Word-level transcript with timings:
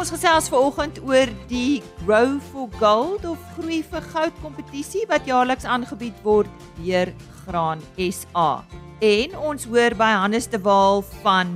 Ons 0.00 0.14
gesels 0.14 0.46
vanoggend 0.48 0.96
oor 1.04 1.28
die 1.50 1.82
Grow 1.98 2.38
for 2.40 2.70
Gold 2.80 3.26
of 3.28 3.40
Groei 3.52 3.82
vir 3.84 4.00
Goud 4.14 4.38
kompetisie 4.40 5.02
wat 5.10 5.28
jaarliks 5.28 5.66
aangebied 5.68 6.16
word 6.24 6.48
deur 6.78 7.10
Graan 7.42 7.82
SA. 8.00 8.62
En 9.04 9.36
ons 9.36 9.68
hoor 9.68 9.98
by 10.00 10.08
Hannes 10.22 10.48
de 10.48 10.56
Waal 10.64 11.04
van 11.20 11.52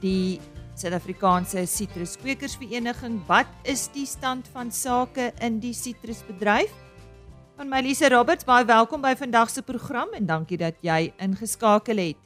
die 0.00 0.40
Suid-Afrikaanse 0.80 1.66
Sitruskwekersvereniging, 1.68 3.20
wat 3.28 3.52
is 3.68 3.90
die 3.92 4.08
stand 4.08 4.48
van 4.56 4.72
sake 4.72 5.34
in 5.44 5.60
die 5.60 5.76
sitrusbedryf? 5.76 6.72
Van 7.60 7.68
my 7.68 7.84
Lise 7.84 8.08
Roberts, 8.08 8.48
baie 8.48 8.64
welkom 8.64 9.04
by 9.04 9.12
vandag 9.20 9.52
se 9.52 9.60
program 9.60 10.16
en 10.16 10.24
dankie 10.24 10.56
dat 10.64 10.80
jy 10.80 11.10
ingeskakel 11.20 12.00
het. 12.00 12.25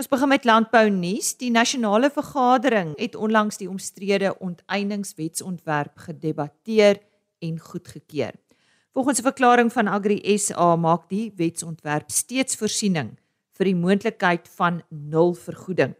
Ons 0.00 0.08
begin 0.08 0.30
met 0.32 0.46
landbou 0.48 0.86
nuus. 0.88 1.34
Die 1.36 1.50
nasionale 1.52 2.08
vergadering 2.08 2.94
het 2.96 3.12
onlangs 3.20 3.58
die 3.60 3.66
omstrede 3.68 4.30
onteieningswetsontwerp 4.40 5.98
gedebatteer 6.06 7.02
en 7.44 7.58
goedgekeur. 7.60 8.32
Volgens 8.96 9.18
'n 9.20 9.28
verklaring 9.28 9.72
van 9.72 9.88
Agri 9.88 10.38
SA 10.38 10.76
maak 10.76 11.08
die 11.08 11.32
wetsontwerp 11.36 12.10
steeds 12.10 12.56
voorsiening 12.56 13.18
vir 13.52 13.64
die 13.64 13.74
moontlikheid 13.74 14.48
van 14.48 14.82
nul 14.88 15.34
vergoeding. 15.34 15.94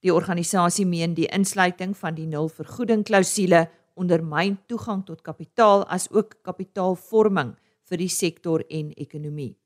Die 0.00 0.14
organisasie 0.14 0.86
meen 0.86 1.14
die 1.14 1.26
insluiting 1.26 1.96
van 1.96 2.14
die 2.14 2.26
nul 2.26 2.48
vergoeding 2.48 3.04
klousule 3.04 3.68
ondermyn 3.94 4.58
toegang 4.66 5.04
tot 5.04 5.22
kapitaal 5.22 5.84
as 5.88 6.08
ook 6.10 6.34
kapitaalvorming 6.42 7.56
vir 7.82 7.98
die 7.98 8.08
sektor 8.08 8.64
en 8.68 8.92
ekonomie. 8.92 9.56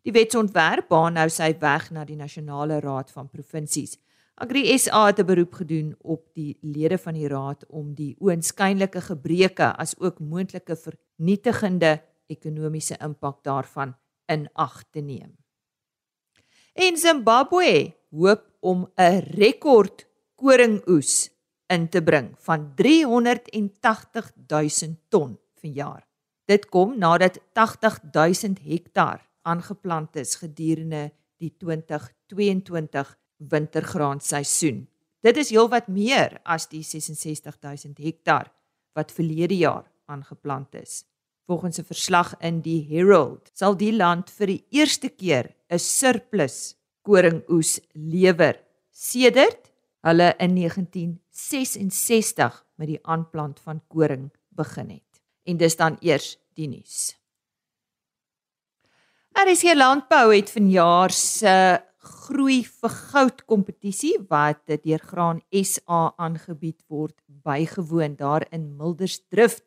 Die 0.00 0.12
wetsontwerp 0.16 0.88
baan 0.88 1.18
nou 1.18 1.26
sy 1.28 1.50
weg 1.60 1.90
na 1.92 2.06
die 2.08 2.16
nasionale 2.16 2.78
raad 2.80 3.10
van 3.12 3.28
provinsies. 3.28 3.98
Agri 4.40 4.62
SA 4.78 5.06
het 5.06 5.20
'n 5.20 5.26
beroep 5.26 5.54
gedoen 5.54 5.94
op 6.00 6.32
die 6.34 6.56
lede 6.62 6.98
van 6.98 7.14
die 7.14 7.28
raad 7.28 7.66
om 7.68 7.94
die 7.94 8.16
oënskynlike 8.20 9.00
gebreke 9.00 9.76
as 9.76 9.94
ook 9.98 10.18
moontlike 10.18 10.76
vernietigende 10.76 12.00
ekonomiese 12.28 12.96
impak 13.00 13.44
daarvan 13.44 13.94
in 14.26 14.48
ag 14.54 14.84
te 14.90 15.00
neem. 15.00 15.36
En 16.72 16.96
Zimbabwe 16.96 17.94
hoop 18.10 18.44
om 18.60 18.88
'n 18.96 19.20
rekord 19.36 20.06
koringoes 20.34 21.30
in 21.66 21.88
te 21.88 22.02
bring 22.02 22.34
van 22.38 22.72
380 22.74 24.32
000 24.48 24.96
ton 25.08 25.38
vir 25.60 25.70
jaar. 25.70 26.08
Dit 26.44 26.68
kom 26.68 26.98
nadat 26.98 27.38
80 27.52 28.00
000 28.12 28.54
hektaar 28.64 29.29
aangeplant 29.50 30.16
is 30.20 30.36
gedurende 30.40 31.10
die 31.40 31.52
2022 31.58 33.12
wintergraanseisoen. 33.50 34.84
Dit 35.24 35.36
is 35.40 35.52
heelwat 35.52 35.88
meer 35.92 36.38
as 36.44 36.68
die 36.70 36.82
66000 36.86 38.00
hektaar 38.00 38.50
wat 38.96 39.12
verlede 39.12 39.56
jaar 39.56 39.86
aangeplant 40.10 40.74
is. 40.74 41.04
Volgens 41.46 41.78
'n 41.78 41.84
verslag 41.84 42.34
in 42.40 42.62
die 42.62 42.86
Herald 42.88 43.50
sal 43.52 43.76
die 43.76 43.92
land 43.92 44.30
vir 44.30 44.46
die 44.46 44.64
eerste 44.70 45.08
keer 45.08 45.54
'n 45.68 45.78
surplus 45.78 46.76
koringoes 47.02 47.80
lewer 47.94 48.56
sedert 48.90 49.72
hulle 50.02 50.34
in 50.38 50.54
1966 50.54 52.64
met 52.76 52.88
die 52.88 52.98
aanplant 53.02 53.60
van 53.60 53.82
koring 53.88 54.30
begin 54.48 54.90
het. 54.90 55.22
En 55.44 55.56
dis 55.56 55.76
dan 55.76 55.96
eers 56.00 56.38
die 56.54 56.68
nuus. 56.68 57.19
RC 59.50 59.74
Landbou 59.74 60.34
het 60.34 60.50
vanjaar 60.52 61.10
se 61.10 61.80
groei 61.98 62.64
vir 62.64 62.92
goud 63.10 63.44
kompetisie 63.50 64.12
wat 64.28 64.60
deur 64.68 65.02
Graan 65.02 65.40
SA 65.50 66.14
aangebied 66.22 66.78
word 66.86 67.16
bygewoon 67.26 68.14
daar 68.18 68.46
in 68.54 68.76
Mildersdrift 68.76 69.64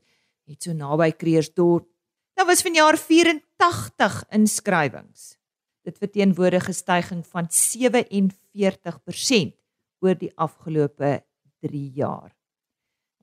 net 0.47 0.63
so 0.63 0.71
naby 0.71 1.11
Kreersdorp. 1.11 1.87
Daar 2.35 2.47
was 2.47 2.63
vanjaar 2.63 2.97
84 2.97 4.23
inskrywings. 4.31 5.37
Dit 5.83 5.97
verteenwoordig 5.97 6.69
'n 6.69 6.73
stygings 6.73 7.27
van 7.27 7.47
47% 7.49 9.55
oor 9.99 10.15
die 10.15 10.31
afgelope 10.35 11.23
3 11.59 11.91
jaar. 11.95 12.31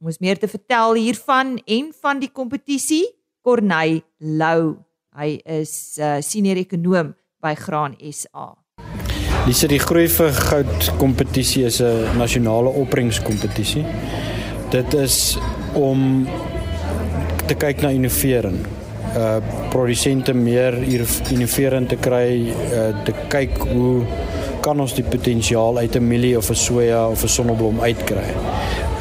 Om 0.01 0.07
ons 0.07 0.19
meer 0.19 0.39
te 0.39 0.49
vertel 0.49 0.95
hiervan 0.95 1.59
en 1.65 1.93
van 1.93 2.19
die 2.19 2.33
kompetisie, 2.33 3.17
Corneil 3.41 4.03
Lou 4.19 4.90
Hy 5.11 5.41
is 5.45 5.99
'n 5.99 6.03
uh, 6.03 6.21
senior 6.23 6.57
ekonom 6.57 7.15
by 7.43 7.55
Graan 7.59 7.97
SA. 7.99 8.55
Dis 9.47 9.65
die 9.67 9.81
groei 9.83 10.07
vir 10.07 10.31
goud 10.31 10.91
kompetisie 11.01 11.65
is 11.67 11.81
'n 11.83 12.15
nasionale 12.19 12.71
opbrengskompetisie. 12.71 13.85
Dit 14.71 14.95
is 14.95 15.37
om 15.75 16.29
te 17.47 17.55
kyk 17.55 17.83
na 17.83 17.91
innovering. 17.91 18.63
Uh 19.17 19.43
produsente 19.71 20.33
meer 20.33 20.75
innoverend 21.31 21.89
te 21.89 21.97
kry, 21.97 22.55
uh 22.71 23.05
te 23.05 23.13
kyk 23.29 23.59
hoe 23.59 24.07
kan 24.63 24.81
ons 24.81 24.95
die 24.95 25.05
potensiaal 25.05 25.79
uit 25.79 25.97
'n 25.97 26.07
mielie 26.07 26.37
of 26.37 26.51
'n 26.51 26.55
soja 26.55 27.09
of 27.09 27.25
'n 27.25 27.29
sonneblom 27.29 27.81
uitkry. 27.81 28.31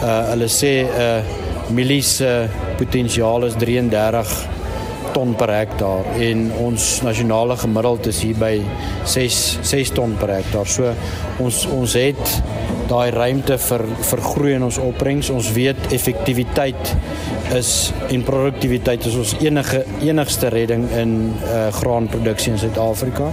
Uh 0.02 0.30
hulle 0.32 0.48
sê 0.48 0.90
'n 0.90 0.90
uh, 0.90 1.22
mielie 1.70 2.02
se 2.02 2.50
potensiaal 2.78 3.46
is 3.46 3.54
33 3.54 4.58
ton 5.14 5.36
per 5.40 5.52
hektaar 5.54 6.08
en 6.22 6.46
ons 6.66 6.88
nasionale 7.06 7.58
gemiddeld 7.60 8.10
is 8.12 8.22
hier 8.26 8.38
by 8.40 8.54
6 9.10 9.40
6 9.70 9.94
ton 9.98 10.16
per 10.20 10.34
hektaar. 10.38 10.70
So 10.70 10.94
ons 11.44 11.66
ons 11.74 11.96
het 12.00 12.36
daai 12.90 13.10
ruimte 13.14 13.58
vir 13.62 13.86
vir 14.12 14.24
groei 14.26 14.56
in 14.58 14.66
ons 14.66 14.80
opbrengs. 14.82 15.30
Ons 15.34 15.52
weet 15.56 15.92
effektiwiteit 15.96 16.96
is 17.58 17.70
en 18.14 18.24
produktiwiteit 18.26 19.06
is 19.10 19.18
ons 19.18 19.36
enige 19.42 19.84
enigste 20.06 20.50
redding 20.54 20.86
in 20.98 21.14
uh, 21.34 21.68
graanproduksie 21.74 22.54
in 22.54 22.62
Suid-Afrika. 22.62 23.32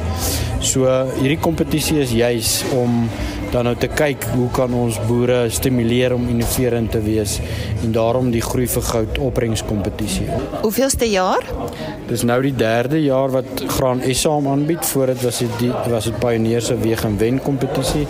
So 0.65 0.89
hierdie 1.19 1.41
kompetisie 1.41 2.01
is 2.05 2.15
juis 2.17 2.59
om 2.77 3.05
dan 3.53 3.69
nou 3.69 3.75
te 3.79 3.89
kyk 3.89 4.25
hoe 4.35 4.49
kan 4.55 4.75
ons 4.75 4.99
boere 5.09 5.47
stimuleer 5.53 6.15
om 6.17 6.27
innoverend 6.29 6.91
te 6.95 7.01
wees 7.05 7.39
en 7.85 7.93
daarom 7.95 8.31
die 8.35 8.43
groei 8.45 8.67
vir 8.71 8.87
goud 8.91 9.21
opbrengskompetisie. 9.29 10.27
Hoeveelste 10.63 11.09
jaar? 11.11 11.47
Dis 12.09 12.25
nou 12.27 12.41
die 12.45 12.55
derde 12.57 13.01
jaar 13.03 13.33
wat 13.35 13.65
Graan 13.77 14.03
SA 14.13 14.37
hom 14.37 14.49
aanbied. 14.51 14.85
Voor 14.87 15.13
dit 15.15 15.23
was 15.23 15.39
dit 15.39 15.91
was 15.91 16.11
dit 16.11 16.19
Pioneer 16.23 16.63
se 16.63 16.77
weeg 16.79 17.05
en 17.05 17.19
wen 17.19 17.41
kompetisie. 17.43 18.07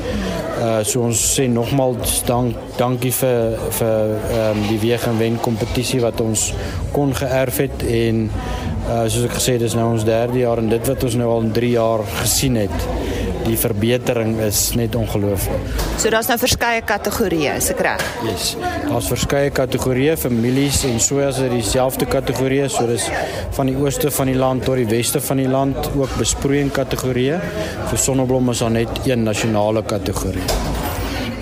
Uh 0.56 0.80
so 0.88 1.04
ons 1.04 1.20
sê 1.36 1.44
nogmaals 1.52 2.22
dank 2.28 2.56
dankie 2.78 3.12
vir 3.12 3.58
vir 3.78 4.14
ehm 4.16 4.56
um, 4.56 4.62
die 4.70 4.78
weeg 4.80 5.04
en 5.08 5.18
wen 5.20 5.36
kompetisie 5.44 6.00
wat 6.00 6.20
ons 6.24 6.48
kon 6.96 7.12
geërf 7.14 7.60
het 7.66 7.84
en 7.84 8.24
uh 8.88 9.04
soos 9.04 9.26
ek 9.28 9.36
gesê 9.36 9.58
dis 9.60 9.76
nou 9.76 9.90
ons 9.92 10.06
derde 10.08 10.40
jaar 10.40 10.62
en 10.62 10.72
dit 10.72 10.88
wat 10.88 11.04
ons 11.04 11.18
nou 11.20 11.28
al 11.34 11.44
in 11.48 11.52
3 11.60 11.70
jaar 11.74 12.04
gesien 12.22 12.56
het 12.56 12.88
die 13.46 13.56
verbetering 13.58 14.36
is 14.44 14.74
net 14.78 14.94
ongelooflik. 14.98 15.62
So 16.00 16.10
daar's 16.10 16.28
nou 16.30 16.38
verskeie 16.40 16.82
kategorieë, 16.86 17.56
is 17.60 17.70
ek 17.74 17.82
reg? 17.86 18.04
Yes. 18.26 18.54
Daar's 18.86 19.10
verskeie 19.12 19.52
kategorieë, 19.54 20.16
families 20.20 20.82
en 20.88 20.98
soos 21.02 21.40
is 21.42 21.52
dieselfde 21.52 22.08
kategorieë, 22.10 22.68
so 22.72 22.86
dis 22.90 23.06
van 23.56 23.70
die 23.70 23.76
ooste 23.78 24.10
van 24.10 24.32
die 24.32 24.38
land 24.38 24.66
tot 24.66 24.80
die 24.80 24.88
weste 24.90 25.22
van 25.22 25.42
die 25.42 25.50
land, 25.50 25.90
ook 25.94 26.18
besproeiing 26.20 26.72
kategorieë. 26.74 27.40
Vir 27.90 28.02
sonneblomme 28.08 28.56
is 28.56 28.64
daar 28.64 28.74
net 28.74 29.06
een 29.06 29.22
nasionale 29.26 29.84
kategorie. 29.86 30.44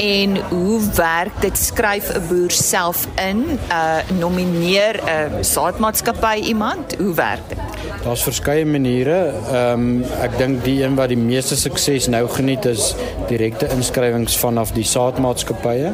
En 0.04 0.36
hoe 0.48 0.80
werk 0.96 1.40
dit? 1.40 1.58
Skryf 1.58 2.10
'n 2.14 2.26
boer 2.28 2.50
self 2.50 3.06
in, 3.16 3.58
uh 3.70 4.18
nomineer 4.18 5.00
'n 5.04 5.44
saadmaatskappy 5.44 6.36
iemand? 6.52 6.96
Hoe 6.98 7.14
werk 7.14 7.48
dit? 7.48 7.73
Daar's 8.04 8.22
verskeie 8.22 8.66
maniere. 8.68 9.32
Ehm 9.48 9.80
um, 9.80 10.02
ek 10.20 10.34
dink 10.36 10.58
die 10.66 10.82
een 10.82 10.96
wat 10.98 11.08
die 11.08 11.16
meeste 11.16 11.56
sukses 11.56 12.04
nou 12.12 12.26
geniet 12.28 12.66
is 12.68 12.90
direkte 13.30 13.70
inskrywings 13.72 14.36
vanaf 14.36 14.74
die 14.76 14.84
saadmaatskappye. 14.84 15.92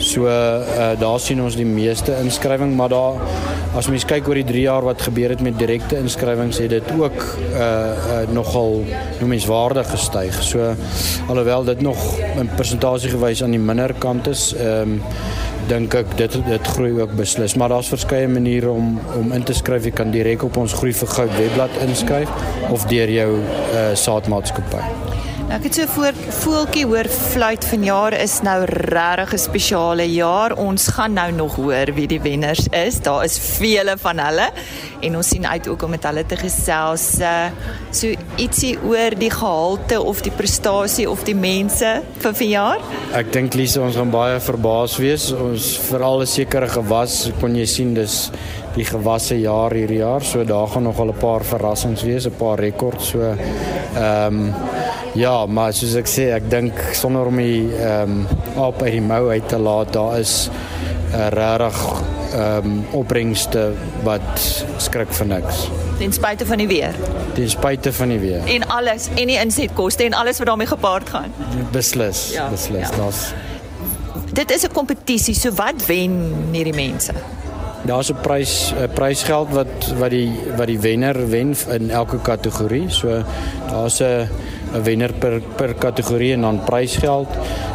So 0.00 0.28
uh, 0.28 0.90
daar 1.00 1.20
sien 1.20 1.40
ons 1.40 1.56
die 1.56 1.64
meeste 1.64 2.12
inskrywing, 2.20 2.74
maar 2.76 2.92
daar 2.92 3.16
as 3.76 3.88
mens 3.88 4.04
kyk 4.04 4.28
oor 4.28 4.36
die 4.40 4.46
3 4.48 4.66
jaar 4.66 4.84
wat 4.84 5.06
gebeur 5.06 5.32
het 5.32 5.40
met 5.44 5.56
direkte 5.60 5.96
inskrywings, 6.00 6.60
het 6.60 6.74
dit 6.76 6.92
ook 6.98 7.16
uh, 7.16 7.60
uh 7.60 8.22
nogal 8.36 8.82
noemenswaardig 9.20 9.90
gestyg. 9.90 10.42
So 10.44 10.74
alhoewel 11.28 11.64
dit 11.64 11.80
nog 11.80 12.04
in 12.36 12.52
persentasie 12.56 13.14
gewys 13.16 13.42
aan 13.42 13.56
die 13.56 13.64
minder 13.64 13.96
kant 13.96 14.28
is, 14.28 14.50
ehm 14.58 14.98
um, 14.98 15.00
dink 15.70 15.94
ek 15.94 16.16
dit 16.18 16.38
dit 16.46 16.70
groei 16.74 16.90
ook 16.98 17.12
beslis, 17.18 17.54
maar 17.54 17.70
daar's 17.72 17.92
verskeie 17.92 18.28
maniere 18.28 18.70
om 18.70 18.98
om 19.18 19.32
in 19.36 19.46
te 19.46 19.54
skryf. 19.54 19.86
Jy 19.86 19.94
kan 20.02 20.10
direk 20.14 20.42
op 20.46 20.58
ons 20.60 20.74
Groei 20.80 20.92
vir 20.96 21.14
Goud 21.14 21.36
webblad 21.38 21.78
inskryf 21.86 22.34
of 22.70 22.88
deur 22.90 23.14
jou 23.20 23.30
uh, 23.38 23.86
saadmaatskappy. 23.94 25.09
Ek 25.50 25.64
het 25.66 25.74
so 25.74 25.86
voor 25.96 26.14
voeltjie 26.14 26.84
hoor 26.86 27.08
fluit 27.10 27.64
vanjaar 27.66 28.14
is 28.14 28.36
nou 28.46 28.60
regtig 28.70 29.32
'n 29.34 29.38
spesiale 29.38 30.06
jaar. 30.06 30.54
Ons 30.54 30.86
gaan 30.86 31.12
nou 31.12 31.32
nog 31.32 31.56
hoor 31.56 31.90
wie 31.94 32.06
die 32.06 32.20
wenners 32.20 32.68
is. 32.70 33.00
Daar 33.00 33.24
is 33.24 33.38
vele 33.38 33.96
van 33.98 34.18
hulle 34.18 34.50
en 35.00 35.16
ons 35.16 35.28
sien 35.28 35.46
uit 35.46 35.68
ook 35.68 35.82
om 35.82 35.90
met 35.90 36.04
hulle 36.04 36.26
te 36.26 36.36
gesels. 36.36 37.18
Uh, 37.18 37.50
so 37.90 38.06
ietsie 38.36 38.78
oor 38.84 39.10
die 39.18 39.30
gehalte 39.30 40.02
of 40.02 40.20
die 40.20 40.30
prestasie 40.30 41.10
of 41.10 41.24
die 41.24 41.34
mense 41.34 42.02
vir 42.18 42.34
vanjaar. 42.34 42.78
Ek 43.12 43.32
dink 43.32 43.54
Lise 43.54 43.80
ons 43.80 43.96
gaan 43.96 44.10
baie 44.10 44.40
verbaas 44.40 44.96
wees. 44.96 45.32
Ons 45.32 45.78
veral 45.90 46.20
'n 46.20 46.26
sekere 46.26 46.68
gewas 46.68 47.30
kon 47.40 47.56
jy 47.56 47.66
sien 47.66 47.94
dis 47.94 48.30
die 48.74 48.84
gewasse 48.84 49.40
jaar 49.40 49.72
hierdie 49.72 49.98
jaar. 49.98 50.22
So 50.22 50.44
daar 50.44 50.68
gaan 50.68 50.82
nog 50.82 50.98
al 50.98 51.08
'n 51.08 51.18
paar 51.18 51.44
verrassings 51.44 52.02
wees, 52.02 52.26
'n 52.26 52.36
paar 52.36 52.58
rekords 52.58 53.08
so 53.08 53.20
ehm 53.20 54.26
um, 54.26 54.54
Ja, 55.14 55.46
maar 55.46 55.72
soos 55.74 55.96
ek 55.98 56.06
sê, 56.06 56.28
ek 56.36 56.46
dink 56.50 56.76
sonder 56.94 57.26
om 57.26 57.40
die 57.40 57.66
ehm 57.74 58.20
um, 58.22 58.26
op 58.62 58.82
uit 58.82 58.92
die 58.94 59.02
mou 59.02 59.30
uit 59.30 59.48
te 59.48 59.58
laat, 59.58 59.92
daar 59.92 60.18
is 60.18 60.50
'n 61.10 61.34
regtig 61.34 61.78
ehm 62.32 62.66
um, 62.66 62.84
opbrengste 62.94 63.72
wat 64.06 64.64
skrik 64.78 65.10
vir 65.12 65.26
niks. 65.26 65.66
Ten 65.98 66.12
spyte 66.12 66.46
van 66.46 66.58
die 66.58 66.66
weer. 66.66 66.94
Ten 67.34 67.50
spyte 67.50 67.92
van 67.92 68.08
die 68.08 68.18
weer. 68.18 68.46
En 68.46 68.68
alles 68.68 69.08
en 69.14 69.26
die 69.26 69.38
insetkoste 69.38 70.04
en 70.04 70.14
alles 70.14 70.38
wat 70.38 70.46
daarmee 70.46 70.66
gepaard 70.66 71.08
gaan. 71.08 71.32
Beslis, 71.72 72.30
ja, 72.32 72.48
beslis. 72.48 72.88
Ja. 72.88 72.96
Daar's 72.96 73.32
Dit 74.32 74.50
is 74.50 74.62
'n 74.62 74.72
kompetisie, 74.72 75.34
so 75.34 75.50
wat 75.54 75.86
wen 75.86 76.32
hierdie 76.52 76.74
mense? 76.74 77.12
Daar's 77.86 78.10
'n 78.10 78.20
prys 78.20 78.72
'n 78.72 78.92
prysgeld 78.94 79.48
wat 79.50 79.92
wat 79.98 80.10
die 80.10 80.32
wat 80.56 80.66
die 80.66 80.80
wenner 80.80 81.28
wen 81.28 81.54
in 81.68 81.90
elke 81.90 82.18
kategorie. 82.22 82.88
So 82.88 83.22
daar's 83.70 84.00
'n 84.00 84.28
'n 84.74 84.82
wenner 84.82 85.12
per 85.12 85.40
per 85.56 85.74
kategorie 85.74 86.32
en 86.32 86.40
dan 86.40 86.60
prysgeld. 86.64 87.28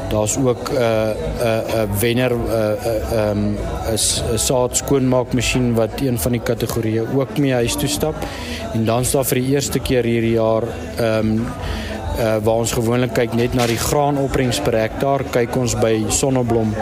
Daar's 0.10 0.38
ook 0.38 0.70
'n 0.70 0.76
uh, 0.76 0.82
'n 0.82 1.16
uh, 1.42 1.76
'n 1.76 1.90
uh, 1.90 2.00
wenner 2.00 2.32
'n 2.32 2.46
uh, 2.48 2.86
uh, 3.14 3.30
um, 3.30 3.58
'n 3.92 4.38
saad 4.38 4.78
skoonmaakmasjien 4.78 5.74
wat 5.74 6.02
een 6.02 6.20
van 6.20 6.32
die 6.32 6.42
kategorieë 6.42 7.04
ook 7.16 7.38
mee 7.38 7.54
huis 7.54 7.76
toe 7.76 7.90
stap. 7.90 8.16
En 8.74 8.86
dan 8.86 9.06
staan 9.06 9.26
vir 9.26 9.38
die 9.38 9.50
eerste 9.50 9.80
keer 9.80 10.04
hierdie 10.04 10.36
jaar 10.36 10.64
ehm 10.98 11.18
um, 11.18 11.46
uh, 12.20 12.36
waar 12.44 12.62
ons 12.64 12.72
gewoonlik 12.72 13.14
kyk 13.14 13.34
net 13.34 13.54
na 13.54 13.68
die 13.68 13.80
graanopbrengs 13.80 14.62
per 14.66 14.78
hektaar, 14.80 15.26
kyk 15.32 15.56
ons 15.60 15.76
by 15.80 16.06
Sonneblom 16.10 16.76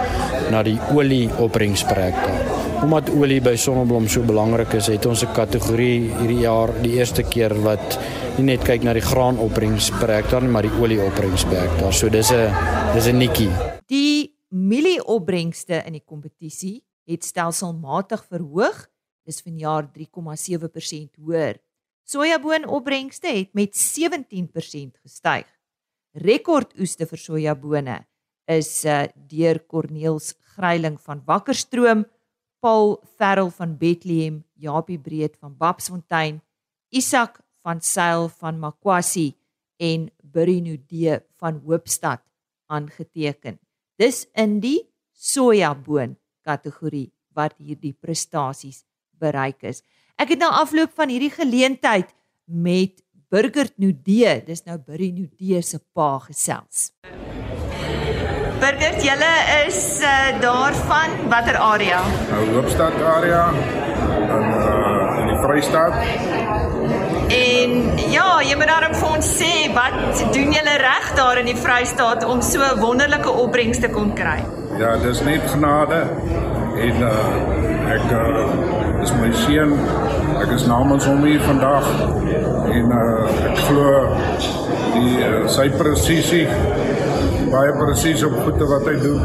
na 0.53 0.63
die 0.65 0.77
olieopbrengs 0.93 1.85
per 1.89 2.03
hektaar. 2.09 2.52
Omdat 2.83 3.13
olie 3.15 3.39
by 3.39 3.53
Sonneblom 3.55 4.09
so 4.11 4.25
belangrik 4.27 4.73
is, 4.75 4.89
het 4.91 5.05
ons 5.07 5.23
'n 5.23 5.31
kategorie 5.31 6.11
hierdie 6.19 6.43
jaar 6.43 6.67
die 6.83 6.99
eerste 6.99 7.23
keer 7.23 7.53
wat 7.63 7.95
nie 8.37 8.43
net 8.43 8.65
kyk 8.67 8.83
na 8.83 8.91
die 8.93 9.01
graanopbrengs 9.01 9.87
per 10.01 10.11
hektaar 10.11 10.41
nie, 10.41 10.51
maar 10.51 10.67
die 10.67 10.75
olieopbrengs 10.83 11.45
per 11.45 11.63
hektaar. 11.63 11.93
So 11.93 12.09
dis 12.09 12.31
'n 12.31 12.51
dis 12.93 13.07
'n 13.07 13.17
nikkie. 13.17 13.51
Die 13.87 14.35
mielieopbrengste 14.49 15.83
in 15.85 15.93
die 15.93 16.03
kompetisie 16.05 16.83
het 17.07 17.23
stelselmatig 17.23 18.25
verhoog. 18.27 18.89
Dis 19.25 19.41
vanjaar 19.41 19.87
3,7% 19.93 21.15
hoër. 21.15 21.55
Sojaboonopbrengste 22.03 23.27
het 23.27 23.53
met 23.53 23.75
17% 23.75 24.97
gestyg. 25.01 25.45
Rekordoeste 26.13 27.05
vir 27.05 27.17
sojabone 27.17 28.05
is 28.45 28.83
uh, 28.85 29.07
deur 29.15 29.65
Corneels 29.67 30.35
Gryiling 30.55 30.99
van 30.99 31.21
Wakkerstroom, 31.25 32.05
Paul 32.63 33.01
Ferrel 33.17 33.49
van 33.51 33.75
Bethlehem, 33.75 34.43
Japie 34.55 34.99
Breed 34.99 35.35
van 35.41 35.51
Babsfontein, 35.59 36.39
Isak 36.95 37.41
van 37.59 37.81
Sail 37.83 38.29
van 38.29 38.59
Makwasi 38.59 39.33
en 39.83 40.07
Burinude 40.23 41.19
van 41.35 41.59
Hoopstad 41.65 42.23
aangeteken. 42.71 43.59
Dis 43.99 44.23
in 44.39 44.61
die 44.63 44.79
sojaboon 45.11 46.15
kategorie 46.47 47.09
wat 47.35 47.57
hierdie 47.59 47.95
prestasies 47.99 48.85
bereik 49.19 49.67
is. 49.67 49.83
Ek 50.15 50.31
het 50.31 50.39
nou 50.39 50.51
afloop 50.55 50.95
van 50.95 51.11
hierdie 51.11 51.33
geleentheid 51.33 52.15
met 52.47 53.03
Burgert 53.33 53.75
Nude, 53.81 54.39
dis 54.47 54.63
nou 54.63 54.79
Burinude 54.79 55.59
se 55.65 55.81
pa 55.91 56.15
gesels. 56.29 56.93
Burgert, 58.63 59.01
julle 59.03 59.31
is 59.67 59.99
uh, 59.99 60.39
daarvan 60.39 61.11
watter 61.27 61.57
area? 61.57 61.97
Nou 62.29 62.43
Hoopstad 62.53 62.93
area 63.03 63.41
in 63.51 64.45
uh, 64.55 65.17
in 65.19 65.27
die 65.27 65.39
Vrystaat. 65.41 65.97
En 67.27 67.73
ja, 68.13 68.27
jy 68.47 68.55
moet 68.55 68.71
daarom 68.71 68.95
vir 68.95 69.09
ons 69.17 69.31
sê 69.41 69.51
wat 69.75 70.23
doen 70.37 70.55
julle 70.55 70.77
reg 70.79 71.09
daar 71.19 71.41
in 71.41 71.51
die 71.51 71.57
Vrystaat 71.59 72.23
om 72.23 72.39
so 72.39 72.69
wonderlike 72.79 73.35
opbrengs 73.43 73.83
te 73.83 73.91
kon 73.91 74.13
kry? 74.15 74.37
Ja, 74.79 74.95
dis 75.03 75.19
net 75.27 75.43
genade 75.51 75.99
en 76.87 77.03
uh, 77.03 77.11
ek 77.97 78.07
uh, 78.15 79.03
is 79.03 79.11
my 79.19 79.33
seun. 79.43 79.75
Ek 80.39 80.55
is 80.55 80.63
namens 80.71 81.03
hom 81.11 81.27
hier 81.27 81.43
vandag 81.43 81.91
en 82.79 82.95
uh, 82.95 83.27
ek 83.51 83.59
glo 83.67 83.91
die 84.95 85.19
uh, 85.19 85.43
sy 85.51 85.67
presisie 85.75 86.45
baie 87.53 87.73
presies 87.77 88.23
op 88.25 88.33
goede 88.43 88.65
wat 88.65 88.87
hy 88.89 88.95
doen. 89.01 89.21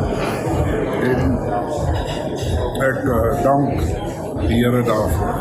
En 1.09 1.39
ek 2.89 2.99
uh, 3.09 3.21
dank 3.45 3.81
die 4.43 4.59
Here 4.59 4.83
daarvoor. 4.85 5.39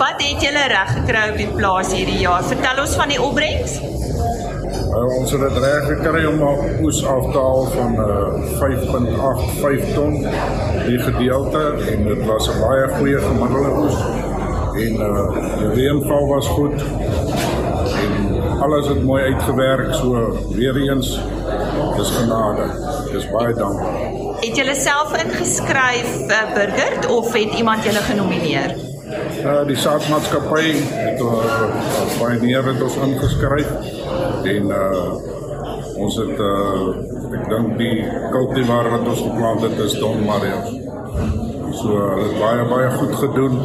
Wat 0.00 0.20
het 0.22 0.42
julle 0.44 0.66
reg 0.72 0.92
gekry 0.98 1.22
op 1.32 1.38
die 1.40 1.48
plaas 1.54 1.92
hierdie 1.92 2.20
jaar? 2.20 2.44
Vertel 2.44 2.82
ons 2.84 2.94
van 3.00 3.10
die 3.12 3.18
opbrengs. 3.20 3.78
Uh, 3.80 5.06
ons 5.16 5.32
het 5.32 5.42
dit 5.46 5.58
reg 5.64 5.88
gekry 5.94 6.22
om 6.28 6.44
'n 6.44 6.84
oes 6.84 7.00
af 7.06 7.26
te 7.32 7.38
haal 7.38 7.66
van 7.74 7.92
uh, 8.04 8.06
5.85 8.60 9.92
ton 9.94 10.16
die 10.86 10.98
gedeelte 10.98 11.64
en 11.92 12.04
dit 12.04 12.24
was 12.26 12.48
'n 12.50 12.60
baie 12.60 12.88
goeie 12.98 13.18
gemiddelde 13.18 13.72
oes 13.84 13.98
en 14.84 14.94
uh, 15.08 15.26
die 15.58 15.70
reënval 15.78 16.26
was 16.28 16.48
goed 16.48 16.78
en 18.04 18.60
alles 18.60 18.88
het 18.88 19.02
mooi 19.04 19.22
uitgewerk 19.22 19.94
so 19.94 20.36
weer 20.56 20.76
eens 20.76 21.20
dis 22.00 22.12
genade 22.18 22.68
dis 23.12 23.26
baie 23.34 23.56
dankie 23.62 24.20
het 24.44 24.62
julle 24.62 24.76
self 24.84 25.16
ingeskryf 25.22 26.14
uh, 26.26 26.44
burger 26.54 27.10
of 27.16 27.32
het 27.36 27.58
iemand 27.62 27.84
julle 27.88 28.04
genomineer 28.10 28.74
uh, 28.74 29.60
die 29.68 29.76
saadmaatskappy 29.86 30.74
het 30.96 31.20
uh, 31.20 31.68
baie 32.20 32.40
meer 32.42 32.72
het 32.72 32.82
ons 32.88 32.98
ingeskryf 33.08 33.70
en 34.54 34.74
uh, 34.80 35.38
ons 36.00 36.16
het 36.22 36.40
uh, 36.40 37.10
ek 37.36 37.46
dink 37.50 37.76
die 37.78 37.96
kultivar 38.32 38.88
wat 38.94 39.06
ons 39.12 39.22
geplant 39.22 39.64
het 39.66 39.78
is 39.84 39.96
Don 40.00 40.24
Mario. 40.26 40.60
So 41.76 41.94
hulle 41.94 42.26
het 42.26 42.38
baie 42.40 42.66
baie 42.72 42.90
goed 42.96 43.14
gedoen 43.20 43.56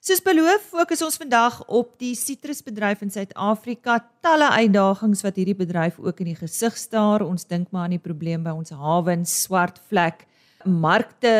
Soos 0.00 0.22
beloof, 0.24 0.62
fokus 0.72 1.02
ons 1.04 1.18
vandag 1.20 1.58
op 1.68 1.90
die 2.00 2.14
sitrusbedryf 2.16 3.02
in 3.04 3.10
Suid-Afrika. 3.12 3.98
Talle 4.24 4.46
uitdagings 4.54 5.20
wat 5.26 5.36
hierdie 5.36 5.58
bedryf 5.58 5.98
ook 6.00 6.22
in 6.24 6.30
die 6.30 6.38
gesig 6.38 6.78
staar. 6.80 7.20
Ons 7.20 7.44
dink 7.44 7.68
maar 7.68 7.84
aan 7.84 7.98
die 7.98 8.00
probleem 8.00 8.40
by 8.46 8.54
ons 8.56 8.72
hawens, 8.72 9.34
swart 9.42 9.76
vlek, 9.92 10.24
markte 10.64 11.32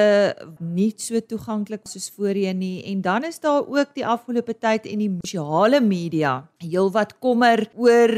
nie 0.61 0.91
so 0.99 1.21
toeganklik 1.21 1.87
soos 1.89 2.09
voorheen 2.17 2.59
nie 2.59 2.83
en 2.91 3.03
dan 3.05 3.25
is 3.29 3.41
daar 3.41 3.67
ook 3.67 3.95
die 3.95 4.07
afgelope 4.07 4.55
tyd 4.59 4.87
en 4.91 5.03
die 5.03 5.11
sosiale 5.25 5.81
media 5.81 6.33
heelwat 6.63 7.17
kommer 7.21 7.65
oor 7.75 8.13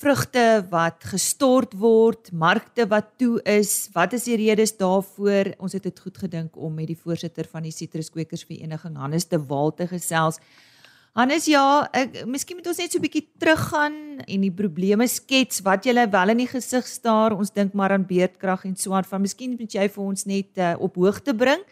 vrugte 0.00 0.64
wat 0.70 1.04
gestort 1.12 1.74
word, 1.78 2.30
markte 2.32 2.86
wat 2.90 3.14
toe 3.20 3.38
is. 3.48 3.88
Wat 3.94 4.12
is 4.16 4.26
die 4.28 4.38
redes 4.40 4.76
daarvoor? 4.76 5.54
Ons 5.58 5.76
het 5.76 5.84
dit 5.88 6.04
goed 6.06 6.18
gedink 6.26 6.56
om 6.56 6.74
met 6.74 6.88
die 6.90 6.98
voorsitter 6.98 7.48
van 7.50 7.66
die 7.66 7.74
Sitruskwekersvereniging 7.74 8.96
Hannes 9.00 9.28
de 9.28 9.40
Waal 9.40 9.74
te 9.74 9.88
gesels. 9.90 10.40
Hannes 11.14 11.44
ja, 11.46 11.86
ek 11.94 12.24
miskien 12.26 12.58
moet 12.58 12.66
ons 12.66 12.80
net 12.82 12.90
so 12.90 12.98
'n 12.98 13.04
bietjie 13.04 13.28
teruggaan 13.38 14.18
en 14.26 14.40
die 14.42 14.50
probleme 14.50 15.06
skets 15.06 15.62
wat 15.62 15.86
jy 15.86 15.94
wel 15.94 16.30
in 16.30 16.38
die 16.42 16.50
gesig 16.50 16.86
staar. 16.90 17.30
Ons 17.38 17.54
dink 17.54 17.72
maar 17.72 17.92
aan 17.92 18.02
beerdkrag 18.02 18.64
en 18.64 18.74
so 18.74 18.92
aan. 18.92 19.04
Van 19.04 19.22
miskien 19.22 19.54
moet 19.54 19.70
jy 19.70 19.86
vir 19.88 20.02
ons 20.02 20.26
net 20.26 20.58
uh, 20.58 20.74
op 20.80 20.96
hoogte 20.96 21.32
bring 21.32 21.62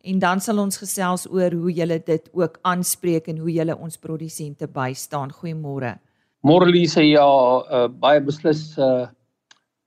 en 0.00 0.18
dan 0.18 0.40
sal 0.40 0.58
ons 0.58 0.78
gesels 0.78 1.26
oor 1.28 1.52
hoe 1.52 1.70
jy 1.70 1.86
dit 2.06 2.30
ook 2.32 2.58
aanspreek 2.62 3.28
en 3.28 3.36
hoe 3.38 3.52
jy 3.52 3.70
ons 3.74 3.98
produsente 3.98 4.66
bystaan. 4.66 5.30
Goeiemôre. 5.30 5.98
Môre 6.40 6.64
Lise, 6.64 7.04
ja, 7.04 7.28
uh, 7.68 7.88
baie 7.88 8.20
beslis 8.20 8.78
uh 8.78 9.08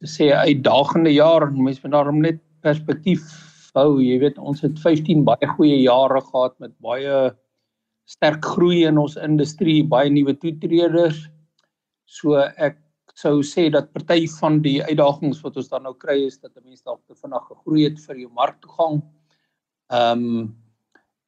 sê 0.06 0.30
uitdagende 0.32 1.12
jaar. 1.12 1.50
Mense 1.52 1.82
moet 1.84 1.92
daarom 1.92 2.22
net 2.22 2.40
perspektief 2.62 3.26
hou. 3.74 4.00
Jy 4.00 4.20
weet, 4.20 4.38
ons 4.38 4.62
het 4.62 4.78
15 4.80 5.26
baie 5.26 5.48
goeie 5.58 5.82
jare 5.82 6.22
gehad 6.22 6.54
met 6.60 6.72
baie 6.80 7.34
sterk 8.10 8.46
groei 8.56 8.84
in 8.90 8.98
ons 8.98 9.18
industrie, 9.22 9.84
baie 9.86 10.10
nuwe 10.10 10.34
toetreders. 10.42 11.22
So 12.10 12.40
ek 12.40 12.80
sou 13.20 13.44
sê 13.46 13.68
dat 13.74 13.92
party 13.94 14.24
van 14.40 14.62
die 14.64 14.80
uitdagings 14.82 15.44
wat 15.44 15.60
ons 15.60 15.70
dan 15.70 15.86
nou 15.86 15.94
kry 16.00 16.22
is 16.26 16.40
dat 16.40 16.56
mense 16.64 16.86
dalk 16.86 17.02
te 17.06 17.18
vinnig 17.18 17.46
gegroei 17.52 17.86
het 17.86 18.02
vir 18.08 18.24
jou 18.24 18.32
marktoegang. 18.34 19.00
Ehm 19.94 20.26
um, 20.26 20.50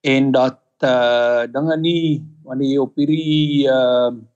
en 0.02 0.32
dat 0.34 0.58
eh 0.82 0.90
uh, 0.90 1.42
dinge 1.54 1.76
nie 1.78 2.24
wanneer 2.44 2.70
jy 2.72 2.78
op 2.82 2.96
hierdie 2.98 3.68
ehm 3.70 4.18
uh, 4.18 4.28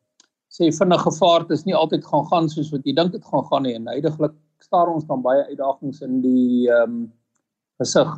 sê 0.55 0.69
vinnige 0.71 1.11
vaart 1.19 1.49
is 1.51 1.65
nie 1.65 1.75
altyd 1.75 2.05
gaan 2.05 2.27
gaan 2.29 2.49
soos 2.49 2.69
wat 2.71 2.85
jy 2.85 2.93
dink 2.95 3.11
dit 3.11 3.25
gaan 3.31 3.43
gaan 3.49 3.65
nie 3.65 3.73
en 3.75 3.89
heidaglik 3.89 4.35
staar 4.61 4.91
ons 4.93 5.07
dan 5.09 5.23
baie 5.25 5.41
uitdagings 5.49 6.01
in 6.05 6.21
die 6.21 6.69
ehm 6.69 6.83
um, 6.83 6.99
gesig. 7.81 8.11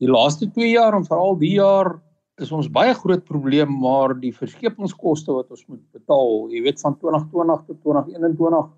Die 0.00 0.08
laaste 0.10 0.48
2 0.50 0.72
jaar 0.72 0.96
en 0.96 1.04
veral 1.06 1.36
die 1.38 1.54
jaar 1.58 1.92
is 2.40 2.52
ons 2.52 2.68
baie 2.72 2.94
groot 2.96 3.24
probleem 3.24 3.72
maar 3.82 4.14
die 4.18 4.32
verskepingskoste 4.32 5.34
wat 5.36 5.50
ons 5.50 5.66
moet 5.68 5.82
betaal, 5.92 6.48
jy 6.52 6.62
weet 6.64 6.80
van 6.80 6.96
2020 6.98 7.66
tot 7.66 7.82
2021 7.82 8.70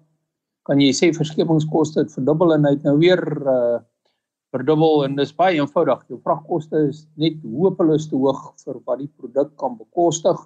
kan 0.65 0.81
jy 0.81 0.93
sê 0.97 1.11
verskepingskoste 1.15 2.03
het 2.03 2.15
verdubbel 2.15 2.57
en 2.57 2.65
hy 2.67 2.73
het 2.77 2.87
nou 2.89 2.97
weer 3.03 3.23
uh 3.45 3.83
verdubbel 4.55 5.01
en 5.03 5.17
dis 5.19 5.33
baie 5.35 5.57
eenvoudig. 5.59 6.05
Jou 6.13 6.21
vragkoste 6.23 6.85
is 6.87 7.01
net 7.19 7.41
hopeloos 7.43 8.05
te 8.07 8.15
hoog 8.15 8.43
vir 8.63 8.77
wat 8.87 9.01
die 9.01 9.11
produk 9.19 9.49
kan 9.59 9.75
bekostig. 9.75 10.39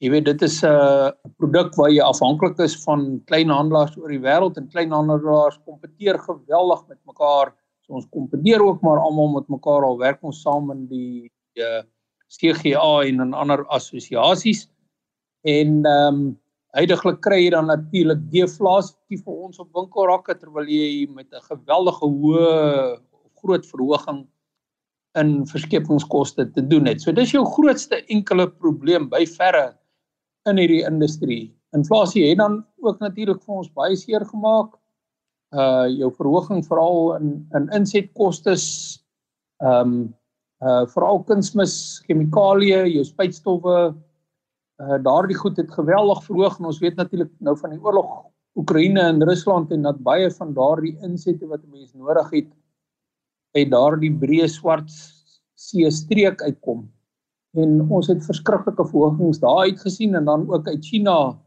Jy 0.00 0.10
weet 0.14 0.24
dit 0.30 0.42
is 0.46 0.62
'n 0.64 0.72
uh, 0.72 1.10
produk 1.36 1.76
waar 1.76 1.90
jy 1.92 2.00
afhanklik 2.00 2.58
is 2.64 2.76
van 2.84 3.20
kleinhandelaars 3.28 3.98
oor 4.00 4.08
die 4.08 4.24
wêreld 4.24 4.56
en 4.56 4.72
kleinhandelaars 4.72 5.60
kompeteer 5.64 6.18
geweldig 6.18 6.80
met 6.88 6.98
mekaar. 7.04 7.52
So 7.84 8.00
ons 8.00 8.08
kompeteer 8.08 8.64
ook 8.64 8.80
maar 8.80 8.98
almal 8.98 9.28
met 9.36 9.48
mekaar 9.48 9.84
al 9.84 9.98
werk 9.98 10.24
ons 10.24 10.40
saam 10.40 10.70
in 10.70 10.86
die 10.88 11.30
uh 11.60 11.84
CGA 12.28 13.04
en 13.08 13.20
in 13.20 13.34
ander 13.34 13.66
assosiasies 13.68 14.68
en 15.44 15.84
ehm 15.84 16.14
um, 16.14 16.24
heidaglik 16.74 17.20
kry 17.22 17.36
jy 17.44 17.50
dan 17.54 17.68
natuurlik 17.70 18.22
deflasie 18.32 19.18
vir 19.20 19.34
ons 19.46 19.60
op 19.62 19.68
winkelrakke 19.78 20.34
terwyl 20.34 20.66
jy 20.66 21.06
met 21.06 21.28
'n 21.30 21.44
geweldige 21.50 22.06
hoë 22.06 22.96
groot 23.38 23.66
verhoging 23.66 24.24
in 25.14 25.46
verskepingskoste 25.46 26.52
te 26.52 26.62
doen 26.66 26.86
het. 26.86 27.00
So 27.00 27.12
dis 27.12 27.30
jou 27.30 27.44
grootste 27.46 28.02
enkele 28.10 28.48
probleem 28.50 29.08
by 29.08 29.24
verre 29.26 29.76
in 30.50 30.58
hierdie 30.58 30.82
industrie. 30.86 31.54
Inflasie 31.76 32.28
het 32.28 32.38
dan 32.38 32.64
ook 32.82 32.98
natuurlik 32.98 33.42
vir 33.42 33.54
ons 33.54 33.70
baie 33.70 33.96
seer 33.96 34.24
gemaak. 34.24 34.74
Uh 35.54 35.86
jou 35.86 36.10
verhoging 36.18 36.64
veral 36.66 37.16
in 37.20 37.48
in 37.54 37.70
insetkoste 37.78 38.56
ehm 39.62 39.80
um, 39.80 40.14
uh 40.64 40.84
veral 40.94 41.20
kunsmis, 41.28 42.02
chemikalieë, 42.08 42.84
jou 42.94 43.04
spuitstowwe, 43.04 43.78
uh 44.80 44.98
daardie 45.04 45.36
goed 45.36 45.58
het 45.60 45.70
geweldig 45.70 46.22
verhoog 46.24 46.58
en 46.58 46.70
ons 46.70 46.80
weet 46.82 46.96
natuurlik 46.96 47.32
nou 47.44 47.56
van 47.60 47.74
die 47.74 47.82
oorlog 47.82 48.24
Oekraïne 48.54 49.02
en 49.02 49.22
Rusland 49.26 49.72
en 49.74 49.82
dat 49.82 49.98
baie 50.06 50.30
van 50.30 50.52
daardie 50.54 50.94
insette 51.02 51.46
wat 51.50 51.62
'n 51.64 51.70
mens 51.70 51.92
nodig 51.92 52.30
het 52.30 52.50
uit 53.54 53.70
daardie 53.70 54.12
breë 54.12 54.48
swart 54.48 54.90
see 55.54 55.90
streek 55.90 56.42
uitkom. 56.42 56.88
En 57.54 57.80
ons 57.90 58.06
het 58.10 58.24
verskriklike 58.24 58.86
verhogings 58.86 59.38
daar 59.38 59.66
uit 59.70 59.80
gesien 59.80 60.14
en 60.14 60.24
dan 60.24 60.48
ook 60.50 60.66
uit 60.68 60.84
China 60.84 61.38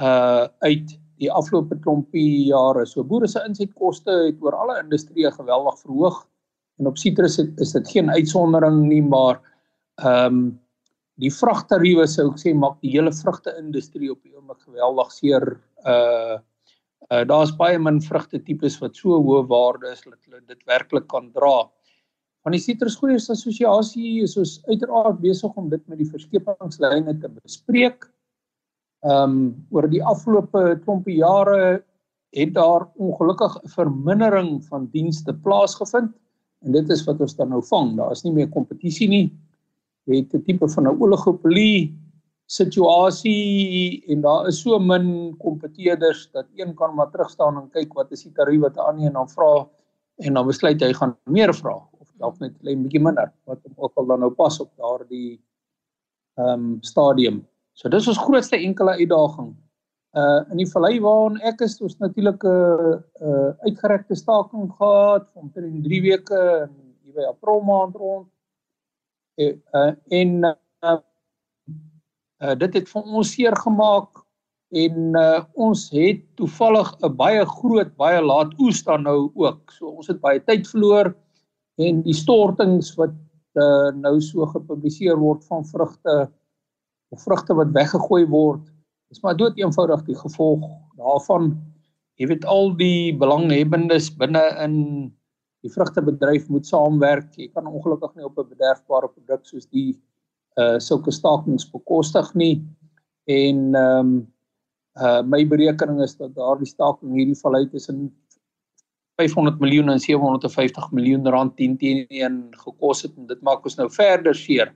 uh 0.00 0.48
uit 0.64 0.98
die 1.20 1.32
afgelope 1.32 1.76
klompie 1.78 2.46
jare. 2.48 2.86
So 2.86 3.04
boere 3.04 3.28
se 3.28 3.42
insetkoste 3.44 4.10
het 4.10 4.40
oor 4.40 4.56
alle 4.56 4.80
industrieë 4.82 5.30
geweldig 5.36 5.78
verhoog 5.78 6.26
en 6.80 6.88
op 6.88 6.98
sitrus 6.98 7.38
is 7.38 7.72
dit 7.76 7.94
geen 7.94 8.10
uitsondering 8.10 8.82
nie 8.88 9.04
maar 9.04 9.40
ehm 10.00 10.26
um, 10.26 10.42
die 11.20 11.28
vragtariewe 11.28 12.06
sou 12.08 12.30
ek 12.30 12.38
sê 12.40 12.52
maak 12.56 12.78
die 12.80 12.94
hele 12.94 13.10
vrugte 13.12 13.52
industrie 13.60 14.08
op 14.12 14.22
die 14.24 14.32
oomblik 14.32 14.62
geweldig 14.64 15.10
seer 15.12 15.44
uh 15.84 16.38
uh 17.10 17.24
daar's 17.28 17.52
baie 17.58 17.78
min 17.78 18.00
vrugte 18.00 18.40
tipes 18.46 18.78
wat 18.80 18.96
so 18.96 19.18
hoë 19.26 19.42
waarde 19.50 19.92
is 19.92 20.00
dat 20.06 20.16
hulle 20.24 20.40
dit 20.48 20.64
werklik 20.70 21.08
kan 21.12 21.28
dra. 21.36 21.68
Van 22.44 22.56
die 22.56 22.62
sitrusgroeiers 22.62 23.28
assosiasie 23.34 24.22
is 24.24 24.36
ons 24.40 24.54
uiteraard 24.68 25.20
besig 25.20 25.56
om 25.60 25.68
dit 25.68 25.82
met 25.88 26.00
die 26.00 26.08
verskepingslyne 26.08 27.18
te 27.20 27.28
bespreek. 27.28 28.08
Ehm 29.04 29.36
um, 29.36 29.36
oor 29.76 29.88
die 29.92 30.04
afgelope 30.14 30.80
klompie 30.86 31.18
jare 31.20 31.82
het 32.36 32.54
daar 32.54 32.88
ongelukkig 32.96 33.60
'n 33.60 33.74
vermindering 33.76 34.64
van 34.72 34.88
dienste 34.96 35.34
plaasgevind 35.34 36.14
En 36.64 36.72
dit 36.72 36.90
is 36.90 37.04
wat 37.04 37.20
ons 37.20 37.36
dan 37.36 37.48
nou 37.48 37.62
vang. 37.64 37.96
Daar 37.96 38.12
is 38.12 38.24
nie 38.26 38.32
meer 38.32 38.48
kompetisie 38.48 39.08
nie. 39.08 39.26
Jy 40.08 40.16
het 40.22 40.34
'n 40.34 40.42
tipe 40.44 40.68
van 40.68 40.86
'n 40.86 41.00
oligopolie 41.00 41.96
situasie 42.50 44.02
en 44.10 44.24
daar 44.24 44.48
is 44.50 44.60
so 44.62 44.78
min 44.78 45.36
kompeteerders 45.38 46.30
dat 46.32 46.46
een 46.58 46.74
kan 46.74 46.94
maar 46.94 47.10
terug 47.10 47.30
staan 47.30 47.56
en 47.60 47.70
kyk 47.70 47.94
wat 47.94 48.10
is 48.10 48.24
die 48.26 48.32
tarief 48.32 48.60
wat 48.60 48.76
'n 48.76 48.86
ander 48.88 49.06
een 49.06 49.12
dan 49.12 49.28
vra 49.28 49.68
en 50.16 50.34
dan 50.34 50.46
besluit 50.46 50.82
hy 50.82 50.92
gaan 50.92 51.16
meer 51.24 51.54
vra 51.54 51.76
of 52.00 52.08
dalk 52.18 52.40
net 52.40 52.54
'n 52.62 52.82
bietjie 52.82 53.00
minder 53.00 53.32
wat 53.46 53.62
hom 53.62 53.74
ook 53.76 53.94
al 53.94 54.06
dan 54.06 54.20
nou 54.20 54.30
pas 54.30 54.60
op 54.60 54.70
daardie 54.76 55.40
ehm 56.38 56.48
um, 56.48 56.78
stadium. 56.80 57.46
So 57.72 57.88
dis 57.88 58.08
ons 58.08 58.18
grootste 58.18 58.56
enkele 58.56 58.90
uitdaging 58.90 59.54
Uh 60.10 60.42
in 60.50 60.58
die 60.58 60.66
vallei 60.66 60.96
waarin 60.98 61.36
ek 61.46 61.60
is, 61.62 61.76
ons 61.78 61.94
natuurlik 62.02 62.42
'n 62.42 62.48
uh, 62.50 62.94
uh, 63.22 63.50
uitgerekte 63.62 64.16
staking 64.18 64.66
gehad 64.74 65.28
van 65.30 65.42
omtrent 65.42 65.84
3 65.84 66.00
weke 66.02 66.40
in 66.66 66.96
hier 67.02 67.14
by 67.14 67.26
April 67.30 67.60
maand 67.62 67.94
rond. 67.94 68.26
Uh, 69.38 69.54
uh 69.72 69.94
en 70.08 70.30
uh, 70.82 70.98
uh 72.42 72.54
dit 72.58 72.74
het 72.74 72.88
vir 72.88 73.02
ons 73.02 73.30
seer 73.30 73.54
gemaak 73.54 74.24
en 74.74 75.14
uh 75.14 75.44
ons 75.54 75.90
het 75.94 76.26
toevallig 76.34 76.90
'n 77.06 77.16
baie 77.16 77.46
groot, 77.46 77.94
baie 77.96 78.20
laat 78.20 78.50
oes 78.58 78.82
dan 78.82 79.06
nou 79.06 79.30
ook. 79.34 79.70
So 79.70 79.94
ons 79.94 80.10
het 80.10 80.20
baie 80.20 80.42
tyd 80.42 80.66
verloor 80.66 81.14
en 81.78 82.02
die 82.02 82.18
stortings 82.18 82.96
wat 82.98 83.14
uh 83.54 83.94
nou 83.94 84.20
so 84.20 84.46
gepubliseer 84.46 85.16
word 85.16 85.46
van 85.46 85.64
vrugte 85.64 86.32
of 87.14 87.22
vrugte 87.22 87.54
wat 87.54 87.70
weggegooi 87.70 88.26
word 88.26 88.66
Dis 89.10 89.22
maar 89.24 89.36
dood 89.36 89.58
eenvoudig 89.58 90.04
die 90.06 90.14
gevolg 90.14 90.66
daarvan. 90.98 91.54
Jy 92.20 92.28
weet 92.30 92.44
al 92.46 92.70
die 92.78 93.10
belanghebbendes 93.18 94.10
binne 94.20 94.42
in 94.62 94.76
die 95.64 95.72
vrugtebedryf 95.74 96.46
moet 96.48 96.68
saamwerk. 96.68 97.32
Jy 97.34 97.48
kan 97.54 97.66
ongelukkig 97.66 98.14
nie 98.14 98.28
op 98.28 98.38
'n 98.38 98.52
bederfbare 98.52 99.08
produk 99.08 99.42
soos 99.44 99.66
die 99.66 99.98
uh 100.56 100.78
sulke 100.78 101.10
stakings 101.10 101.66
bekostig 101.70 102.34
nie. 102.34 102.62
En 103.26 103.74
ehm 103.74 103.98
um, 103.98 104.12
uh 105.00 105.22
my 105.22 105.42
berekening 105.46 106.02
is 106.02 106.16
dat 106.16 106.34
daardie 106.34 106.70
staking 106.70 107.14
hierdie 107.14 107.40
vallei 107.42 107.66
tussen 107.68 108.12
500 109.18 109.58
miljoen 109.60 109.90
en 109.90 110.00
750 110.00 110.90
miljoen 110.92 111.26
rand 111.26 111.56
teen 111.56 111.76
teen 111.78 112.06
een 112.08 112.54
gekos 112.64 113.02
het 113.02 113.16
en 113.16 113.26
dit 113.26 113.42
maak 113.42 113.64
ons 113.64 113.76
nou 113.76 113.88
verder 113.90 114.34
seer 114.34 114.72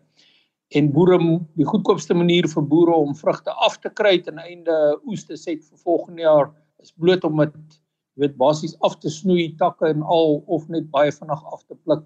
en 0.75 0.91
boere 0.93 1.19
die 1.59 1.67
goedkoopste 1.69 2.15
manier 2.19 2.49
vir 2.51 2.67
boere 2.71 2.97
om 3.07 3.15
vrugte 3.15 3.55
af 3.67 3.79
te 3.83 3.91
kry 3.91 4.17
ten 4.23 4.41
einde 4.43 4.75
oes 5.07 5.25
te 5.29 5.37
set 5.39 5.63
vir 5.63 5.83
volgende 5.87 6.27
jaar 6.27 6.51
is 6.83 6.93
bloot 6.93 7.25
om 7.25 7.43
dit 7.45 7.79
weet 8.21 8.37
basies 8.39 8.75
af 8.87 8.99
te 9.03 9.11
snoei 9.11 9.53
takke 9.59 9.91
en 9.91 10.03
al 10.03 10.41
of 10.47 10.67
net 10.69 10.91
baie 10.95 11.13
vinnig 11.15 11.45
af 11.53 11.63
te 11.67 11.75
pluk 11.75 12.05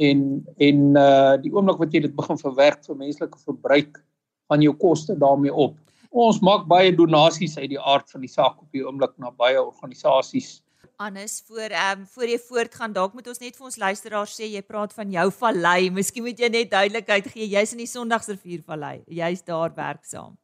en 0.00 0.44
en 0.68 0.96
uh 0.96 1.34
die 1.42 1.52
oomblik 1.52 1.80
wat 1.80 1.94
jy 1.94 2.04
dit 2.06 2.16
begin 2.16 2.40
verwerk 2.40 2.84
vir 2.86 2.98
menslike 3.04 3.40
verbruik 3.46 4.02
gaan 4.50 4.64
jou 4.64 4.74
koste 4.76 5.16
daarmee 5.16 5.52
op. 5.52 5.76
Ons 6.10 6.42
maak 6.44 6.66
baie 6.68 6.92
donasies 6.92 7.56
uit 7.56 7.70
die 7.72 7.80
aard 7.80 8.10
van 8.12 8.20
die 8.20 8.30
saak 8.30 8.60
op 8.60 8.68
die 8.72 8.84
oomblik 8.84 9.14
na 9.18 9.30
baie 9.30 9.60
organisasies 9.60 10.60
Hannes 11.02 11.42
voor 11.46 11.72
ehm 11.74 12.00
um, 12.00 12.06
voor 12.06 12.28
jy 12.30 12.38
voortgaan 12.38 12.92
dalk 12.94 13.14
moet 13.16 13.28
ons 13.32 13.40
net 13.42 13.56
vir 13.58 13.66
ons 13.66 13.78
luisteraars 13.84 14.34
sê 14.38 14.46
jy 14.46 14.62
praat 14.62 14.92
van 14.94 15.10
jou 15.10 15.26
vallei. 15.40 15.90
Miskien 15.90 16.22
moet 16.26 16.38
jy 16.38 16.50
net 16.52 16.70
duidelikheid 16.70 17.26
gee. 17.32 17.48
Jy's 17.50 17.74
in 17.74 17.82
die 17.82 17.90
Sondagsrivier 17.90 18.62
vallei. 18.66 19.00
Jy's 19.10 19.42
daar 19.42 19.74
werksaam. 19.74 20.36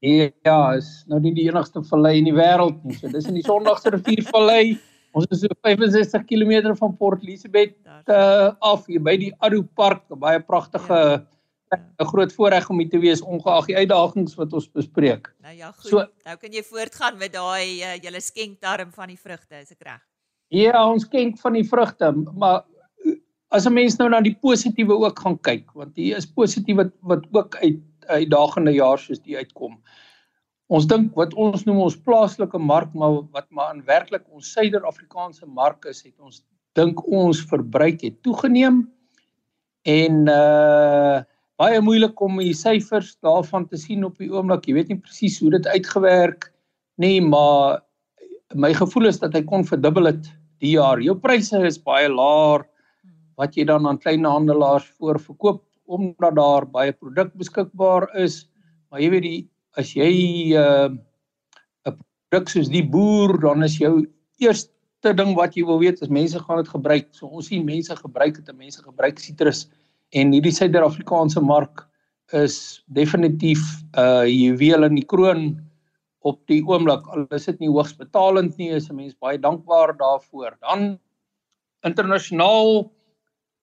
Ja, 0.00 0.58
is 0.78 0.88
nou 1.10 1.18
nie 1.20 1.34
die 1.34 1.48
enigste 1.50 1.82
vallei 1.90 2.18
in 2.20 2.28
die 2.30 2.36
wêreld 2.36 2.84
nie. 2.86 2.96
So 2.96 3.10
dis 3.12 3.28
in 3.28 3.36
die 3.36 3.44
Sondagsrivier 3.44 4.24
vallei. 4.30 4.78
Ons 5.16 5.26
is 5.34 5.42
so 5.42 5.60
65 5.66 6.24
km 6.28 6.74
van 6.78 6.96
Port 6.96 7.24
Elizabeth 7.26 7.74
uh, 8.06 8.52
af 8.60 8.86
hier 8.86 9.02
by 9.02 9.16
die 9.18 9.32
Addo 9.42 9.64
Park, 9.76 10.04
'n 10.12 10.20
baie 10.20 10.40
pragtige 10.40 11.00
ja. 11.00 11.24
'n 11.74 12.08
groot 12.12 12.32
voorreg 12.32 12.68
om 12.70 12.78
hier 12.78 12.90
te 12.90 12.98
wees 12.98 13.20
ongeag 13.20 13.66
die 13.66 13.76
uitdagings 13.76 14.34
wat 14.34 14.52
ons 14.52 14.70
bespreek. 14.70 15.34
Nou 15.42 15.54
ja, 15.54 15.72
goed. 15.72 15.90
So, 15.90 16.04
nou 16.24 16.36
kan 16.36 16.52
jy 16.52 16.62
voortgaan 16.62 17.18
met 17.18 17.32
daai 17.32 17.82
uh, 17.82 17.96
julle 18.02 18.20
skenkdarm 18.20 18.92
van 18.92 19.08
die 19.08 19.18
vrugte, 19.18 19.60
is 19.60 19.72
ek 19.72 19.82
reg? 19.82 20.02
Ja, 20.48 20.86
ons 20.86 21.04
skenk 21.04 21.38
van 21.38 21.52
die 21.52 21.64
vrugte, 21.68 22.12
maar 22.34 22.64
as 23.48 23.66
'n 23.66 23.72
mens 23.72 23.96
nou 23.98 24.08
na 24.08 24.20
die 24.20 24.36
positiewe 24.40 24.96
ook 24.96 25.18
gaan 25.18 25.38
kyk, 25.38 25.72
want 25.74 25.96
hier 25.96 26.16
is 26.16 26.26
positief 26.26 26.76
wat 26.76 26.92
wat 27.00 27.24
ook 27.32 27.56
uit 27.56 27.80
uitdagende 28.08 28.72
jaar 28.72 28.98
soos 28.98 29.20
die 29.20 29.36
uitkom. 29.36 29.82
Ons 30.68 30.86
dink 30.86 31.14
wat 31.14 31.34
ons 31.34 31.64
noem 31.64 31.80
ons 31.84 31.96
plaaslike 31.96 32.58
mark, 32.58 32.94
maar 32.94 33.22
wat 33.32 33.46
maar 33.50 33.74
in 33.74 33.84
werklik 33.84 34.24
ons 34.32 34.52
Suider-Afrikaanse 34.52 35.46
mark 35.46 35.84
is, 35.84 36.02
het 36.02 36.14
ons 36.18 36.42
dink 36.72 37.00
ons 37.06 37.40
verbruik 37.50 38.00
het 38.00 38.22
toegeneem 38.22 38.86
en 39.84 40.28
uh 40.28 41.24
baie 41.58 41.80
moeilik 41.82 42.20
om 42.22 42.38
die 42.38 42.54
syfers 42.54 43.16
daarvan 43.24 43.66
te 43.66 43.78
sien 43.80 44.06
op 44.06 44.18
die 44.22 44.30
oomblik. 44.30 44.68
Jy 44.68 44.76
weet 44.76 44.92
nie 44.92 45.00
presies 45.02 45.40
hoe 45.42 45.50
dit 45.56 45.66
uitgewerk 45.66 46.52
nie, 47.02 47.18
maar 47.22 47.80
my 48.54 48.70
gevoel 48.76 49.10
is 49.10 49.18
dat 49.20 49.34
hy 49.34 49.42
kon 49.46 49.66
verdubbel 49.66 50.12
het 50.12 50.30
die 50.62 50.76
jaar. 50.76 51.02
Jou 51.02 51.16
pryse 51.18 51.58
is 51.66 51.80
baie 51.82 52.08
laer 52.10 52.64
wat 53.38 53.58
jy 53.58 53.66
dan 53.66 53.86
aan 53.86 53.98
kleinhandelaars 54.02 54.86
voorverkoop 54.98 55.64
omdat 55.88 56.36
daar 56.36 56.66
baie 56.68 56.92
produk 56.92 57.30
beskikbaar 57.40 58.08
is. 58.20 58.42
Maar 58.90 59.02
jy 59.02 59.10
weet 59.14 59.26
die 59.26 59.38
as 59.78 59.94
jy 59.96 60.10
'n 60.54 60.98
uh, 61.86 61.92
produk 62.28 62.48
soos 62.48 62.68
die 62.68 62.84
boer, 62.84 63.38
dan 63.40 63.62
is 63.62 63.78
jou 63.78 64.06
eerste 64.38 65.14
ding 65.14 65.34
wat 65.34 65.56
jy 65.56 65.64
wil 65.64 65.78
weet 65.78 66.02
is 66.02 66.10
mense 66.10 66.38
gaan 66.38 66.62
dit 66.62 66.68
gebruik. 66.68 67.08
So 67.12 67.26
ons 67.26 67.46
sien 67.46 67.64
mense 67.64 67.94
gebruik 67.96 68.36
dit, 68.36 68.56
mense 68.56 68.82
gebruik 68.82 69.18
sitrus 69.18 69.68
en 70.16 70.32
hierdie 70.32 70.54
Suid-Afrikaanse 70.54 71.40
mark 71.44 71.84
is 72.36 72.84
definitief 72.92 73.60
'n 73.96 74.00
uh, 74.00 74.26
juweel 74.28 74.84
in 74.84 74.94
die 74.94 75.04
kroon 75.04 75.58
op 76.20 76.40
die 76.46 76.62
oomblik. 76.64 77.06
Al 77.08 77.26
is 77.30 77.46
dit 77.46 77.58
nie 77.60 77.68
hoogs 77.68 77.96
betalend 77.96 78.56
nie, 78.56 78.70
is 78.70 78.90
'n 78.90 78.96
mens 78.96 79.14
baie 79.14 79.38
dankbaar 79.38 79.96
daarvoor. 79.96 80.56
Dan 80.60 80.98
internasionaal 81.84 82.90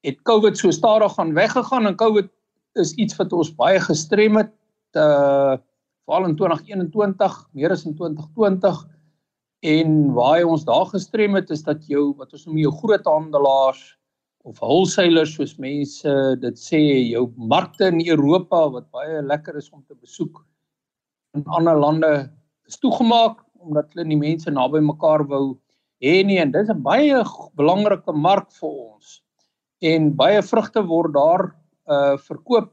het 0.01 0.21
COVID 0.23 0.57
so 0.57 0.71
stadig 0.71 1.13
gaan 1.13 1.33
weggegaan 1.33 1.87
en 1.87 1.95
COVID 1.95 2.29
is 2.73 2.93
iets 2.93 3.15
wat 3.15 3.33
ons 3.33 3.55
baie 3.55 3.79
gestrem 3.79 4.37
het 4.37 4.53
uh 4.93 5.57
veral 6.05 6.27
in 6.29 6.35
2021, 6.37 7.49
meer 7.57 7.71
as 7.71 7.85
in 7.85 7.95
2020 7.95 8.85
en 9.65 10.13
waar 10.13 10.43
ons 10.45 10.65
daar 10.65 10.85
gestrem 10.85 11.33
het 11.33 11.49
is 11.49 11.63
dat 11.65 11.87
jou 11.89 12.13
wat 12.19 12.33
ons 12.33 12.45
noem 12.45 12.59
jou 12.61 12.71
groot 12.71 13.05
handelaars 13.09 13.97
of 14.45 14.59
wholesalers 14.61 15.35
soos 15.35 15.55
mense 15.57 16.15
dit 16.41 16.59
sê 16.61 16.81
jou 17.09 17.25
markte 17.35 17.89
in 17.89 18.01
Europa 18.05 18.61
wat 18.77 18.91
baie 18.93 19.21
lekker 19.25 19.57
is 19.57 19.71
om 19.73 19.81
te 19.83 19.97
besoek 19.97 20.43
in 21.35 21.43
ander 21.57 21.77
lande 21.77 22.11
is 22.69 22.77
toegemaak 22.79 23.41
omdat 23.65 23.91
hulle 23.93 24.05
nie 24.07 24.19
mense 24.21 24.51
naby 24.51 24.81
mekaar 24.85 25.25
wou 25.29 25.57
hê 26.03 26.21
nie. 26.25 26.39
En 26.39 26.51
dis 26.51 26.69
'n 26.69 26.81
baie 26.81 27.23
belangrike 27.55 28.13
mark 28.13 28.51
vir 28.59 28.69
ons. 28.69 29.21
En 29.81 30.13
baie 30.15 30.41
vrugte 30.41 30.81
word 30.81 31.13
daar 31.13 31.43
uh 31.87 32.17
verkoop. 32.17 32.71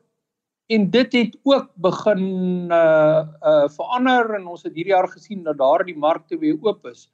En 0.70 0.90
dit 0.90 1.12
het 1.12 1.36
ook 1.44 1.70
begin 1.76 2.70
uh 2.70 3.24
uh 3.42 3.68
verander. 3.68 4.34
En 4.34 4.46
ons 4.46 4.62
het 4.62 4.74
hierdie 4.74 4.94
jaar 4.94 5.08
gesien 5.08 5.42
dat 5.42 5.58
daardie 5.58 5.96
markte 5.96 6.38
weer 6.38 6.58
oop 6.60 6.86
is. 6.86 7.08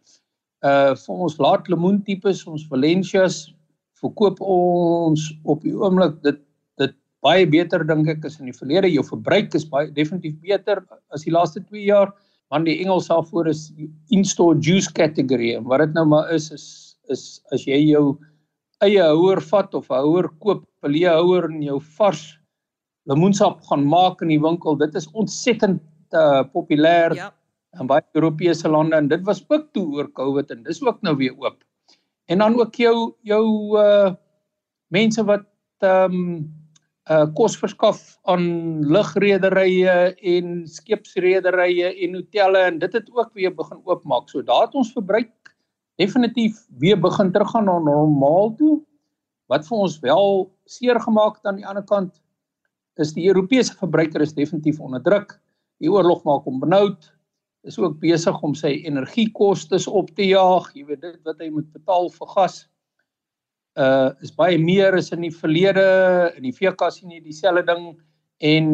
Uh 0.62 0.94
vir 0.94 1.14
ons 1.14 1.38
laat 1.38 1.68
lemoen 1.68 2.02
tipes, 2.02 2.46
ons 2.46 2.66
Valencias 2.66 3.54
verkoop 4.02 4.40
ons 4.40 5.28
op 5.44 5.62
die 5.66 5.74
oomblik 5.74 6.20
dit 6.22 6.40
dit 6.78 6.94
baie 7.24 7.46
beter 7.50 7.84
dink 7.86 8.08
ek 8.08 8.24
as 8.24 8.38
in 8.38 8.50
die 8.50 8.56
verlede. 8.56 8.90
Jou 8.92 9.04
verbruik 9.06 9.54
is 9.58 9.66
baie 9.66 9.90
definitief 9.90 10.38
beter 10.42 10.84
as 11.14 11.26
die 11.26 11.34
laaste 11.34 11.64
2 11.64 11.84
jaar 11.84 12.14
want 12.52 12.64
die 12.64 12.78
Engels 12.80 13.10
daarvoor 13.10 13.50
is 13.50 13.68
in-store 14.14 14.56
juice 14.64 14.92
category 14.96 15.52
en 15.56 15.66
wat 15.68 15.84
dit 15.84 15.96
nou 15.98 16.06
maar 16.08 16.30
is 16.32 16.50
is 16.54 16.66
is 17.12 17.40
as 17.52 17.64
jy 17.66 17.80
jou 17.90 18.18
eie 18.84 19.02
houer 19.02 19.40
vat 19.50 19.74
of 19.74 19.90
'n 19.90 20.02
houer 20.04 20.28
koop, 20.40 20.64
'n 20.84 20.92
leë 20.92 21.14
houer 21.18 21.50
in 21.50 21.62
jou 21.62 21.80
vars 21.98 22.38
lemoensap 23.08 23.62
gaan 23.70 23.84
maak 23.88 24.22
in 24.22 24.28
die 24.28 24.40
winkel. 24.40 24.76
Dit 24.76 24.94
is 24.94 25.08
ontsettend 25.16 25.80
uh, 26.12 26.44
populêr 26.52 27.14
ja. 27.16 27.30
in 27.80 27.88
baie 27.88 28.04
Europese 28.14 28.68
lande 28.68 28.96
en 28.96 29.08
dit 29.08 29.24
was 29.24 29.42
ook 29.48 29.72
toe 29.72 29.86
oor 29.96 30.10
COVID 30.12 30.50
en 30.50 30.62
dis 30.62 30.82
ook 30.84 31.00
nou 31.02 31.16
weer 31.16 31.34
oop. 31.40 31.64
En 32.28 32.38
dan 32.38 32.58
ook 32.60 32.74
jou 32.76 33.14
jou 33.24 33.44
uh 33.80 34.14
mense 34.92 35.24
wat 35.24 35.44
ehm 35.84 36.14
um, 36.14 36.54
uh 37.08 37.26
kos 37.34 37.56
verskaf 37.56 38.18
aan 38.28 38.44
lugrederye 38.84 39.96
en 40.34 40.66
skeepsrederye 40.68 41.92
en 42.04 42.14
hotelle 42.14 42.58
en 42.68 42.78
dit 42.78 42.92
het 42.92 43.08
ook 43.12 43.32
weer 43.32 43.54
begin 43.54 43.80
oopmaak. 43.84 44.28
So 44.28 44.42
daar 44.42 44.66
het 44.66 44.74
ons 44.74 44.92
verbruik 44.92 45.32
definitief 45.96 46.60
weer 46.78 47.00
begin 47.00 47.32
teruggaan 47.32 47.64
na 47.64 47.78
normaal 47.78 48.54
toe. 48.56 48.78
Wat 49.48 49.66
vir 49.66 49.78
ons 49.78 49.98
wel 50.04 50.50
seer 50.68 51.00
gemaak 51.00 51.40
het 51.40 51.46
aan 51.46 51.60
die 51.62 51.66
ander 51.66 51.84
kant 51.84 52.20
is 52.98 53.14
die 53.14 53.28
Europese 53.30 53.76
verbruiker 53.78 54.20
is 54.20 54.34
definitief 54.34 54.80
onder 54.80 55.02
druk. 55.02 55.38
Die 55.78 55.90
oorlog 55.90 56.24
maak 56.26 56.44
hom 56.44 56.60
benoud. 56.60 57.12
Is 57.68 57.78
ook 57.78 57.98
besig 58.00 58.42
om 58.42 58.54
sy 58.56 58.78
energiekoste 58.88 59.78
op 59.92 60.10
te 60.16 60.30
jaag. 60.30 60.70
Jy 60.74 60.86
weet 60.88 61.04
dit 61.04 61.18
wat 61.28 61.40
hy 61.42 61.50
moet 61.52 61.68
betaal 61.74 62.08
vir 62.14 62.30
gas. 62.34 62.62
Uh 63.78 64.10
is 64.24 64.34
baie 64.34 64.58
meer 64.58 64.96
as 64.98 65.12
in 65.14 65.26
die 65.26 65.34
verlede. 65.34 65.84
In 66.38 66.48
die 66.48 66.54
VK 66.56 66.88
sien 66.94 67.12
jy 67.12 67.20
dieselfde 67.24 67.66
ding 67.68 67.90
en 68.52 68.70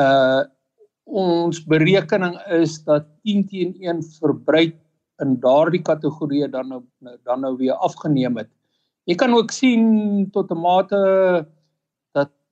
uh 0.00 0.44
ons 1.04 1.58
berekening 1.68 2.38
is 2.56 2.78
dat 2.86 3.10
10 3.28 3.42
teen 3.50 3.74
1 3.76 3.98
verbruik 4.22 4.78
in 5.20 5.34
daardie 5.42 5.82
kategorieë 5.84 6.48
dan 6.48 6.70
nou 6.72 6.80
dan 7.28 7.44
nou 7.44 7.52
weer 7.58 7.76
afgeneem 7.84 8.38
het. 8.40 8.48
Jy 9.04 9.18
kan 9.20 9.34
ook 9.36 9.52
sien 9.52 10.30
tot 10.32 10.50
'n 10.50 10.62
mate 10.62 11.02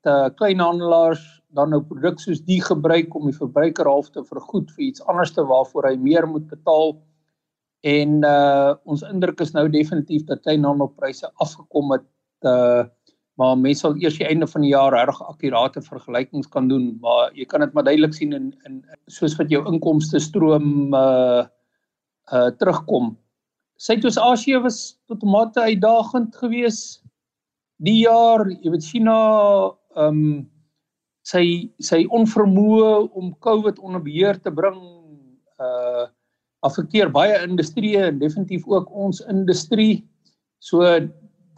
uh, 0.07 0.29
kleinhandelaars 0.37 1.42
dan 1.57 1.73
nou 1.73 1.83
produk 1.85 2.21
soos 2.21 2.41
die 2.45 2.61
gebruik 2.65 3.15
om 3.15 3.29
die 3.29 3.37
verbruiker 3.37 3.89
half 3.89 4.11
te 4.13 4.25
vergoed 4.25 4.71
vir 4.77 4.89
iets 4.89 5.05
anderste 5.11 5.45
waarvoor 5.49 5.91
hy 5.91 5.97
meer 6.01 6.27
moet 6.29 6.49
betaal. 6.51 6.97
En 7.83 8.23
uh 8.27 8.75
ons 8.89 9.05
indruk 9.09 9.41
is 9.43 9.55
nou 9.57 9.67
definitief 9.69 10.25
dat 10.29 10.43
kleinhandelpryse 10.47 11.31
afgekom 11.45 11.97
het 11.99 12.09
uh 12.49 12.85
maar 13.41 13.57
mense 13.57 13.81
sal 13.81 13.95
eers 13.97 14.19
die 14.21 14.27
einde 14.29 14.47
van 14.47 14.61
die 14.61 14.75
jaar 14.75 14.93
reg 14.93 15.19
akkurate 15.25 15.81
vergelykings 15.81 16.51
kan 16.53 16.67
doen, 16.69 16.91
maar 17.01 17.33
jy 17.33 17.47
kan 17.49 17.65
dit 17.65 17.73
maar 17.73 17.87
duidelik 17.89 18.15
sien 18.15 18.37
in 18.37 18.53
in 18.69 18.83
soos 19.09 19.35
wat 19.39 19.51
jou 19.51 19.63
inkomste 19.69 20.21
stroom 20.21 20.95
uh 20.95 21.45
uh 22.33 22.51
terugkom. 22.61 23.17
Suidoos-Asië 23.83 24.61
was 24.63 24.99
tot 25.11 25.25
mate 25.27 25.61
uitdagend 25.61 26.37
geweest 26.37 27.01
die 27.83 28.05
jaar, 28.05 28.47
jy 28.63 28.71
weet 28.71 28.85
China 28.87 29.17
ehm 29.97 30.23
um, 30.23 30.52
sy 31.27 31.71
sy 31.79 32.03
onvermoë 32.11 32.93
om 33.19 33.35
COVID 33.45 33.79
onder 33.79 34.03
beheer 34.03 34.41
te 34.43 34.51
bring 34.51 34.81
uh 35.63 36.09
affekteer 36.63 37.09
baie 37.11 37.41
industrieë 37.43 38.05
en 38.07 38.19
definitief 38.21 38.69
ook 38.71 38.91
ons 38.95 39.19
industrie. 39.27 40.05
So 40.63 40.87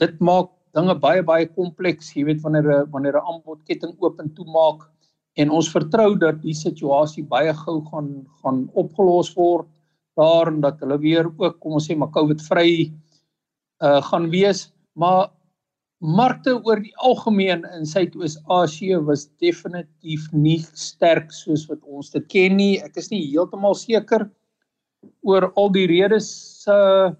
dit 0.00 0.14
maak 0.24 0.48
dinge 0.72 0.94
baie 0.96 1.22
baie 1.22 1.44
kompleks, 1.44 2.08
jy 2.16 2.24
weet 2.24 2.40
wanneer 2.40 2.86
wanneer 2.92 3.18
'n 3.20 3.26
aanbodketting 3.32 3.92
oop 4.00 4.20
en 4.20 4.30
toe 4.34 4.46
maak 4.48 4.88
en 5.36 5.50
ons 5.50 5.68
vertrou 5.68 6.16
dat 6.18 6.40
die 6.42 6.54
situasie 6.54 7.24
baie 7.24 7.52
gou 7.52 7.80
gaan 7.90 8.26
gaan 8.42 8.68
opgelos 8.74 9.34
word 9.36 9.68
daar 10.16 10.48
en 10.48 10.60
dat 10.60 10.80
hulle 10.80 10.98
weer 10.98 11.26
ook 11.26 11.60
kom 11.60 11.72
ons 11.78 11.88
sê 11.88 11.96
maar 11.96 12.12
COVID 12.14 12.40
vry 12.48 12.92
uh 13.82 14.00
gaan 14.10 14.30
wees. 14.30 14.72
Maar 14.94 15.28
markte 16.04 16.52
oor 16.60 16.82
die 16.84 16.92
algemeen 17.00 17.64
in 17.72 17.86
Suidoos-Asië 17.88 19.00
was 19.08 19.26
definitief 19.40 20.26
nie 20.32 20.60
sterk 20.76 21.32
soos 21.32 21.64
wat 21.70 21.80
ons 21.88 22.12
dit 22.12 22.26
ken 22.28 22.58
nie. 22.60 22.76
Ek 22.84 22.98
is 23.00 23.08
nie 23.12 23.22
heeltemal 23.30 23.76
seker 23.78 24.28
oor 25.24 25.50
al 25.56 25.72
die 25.72 25.86
redes 25.88 26.28
uh 26.68 27.12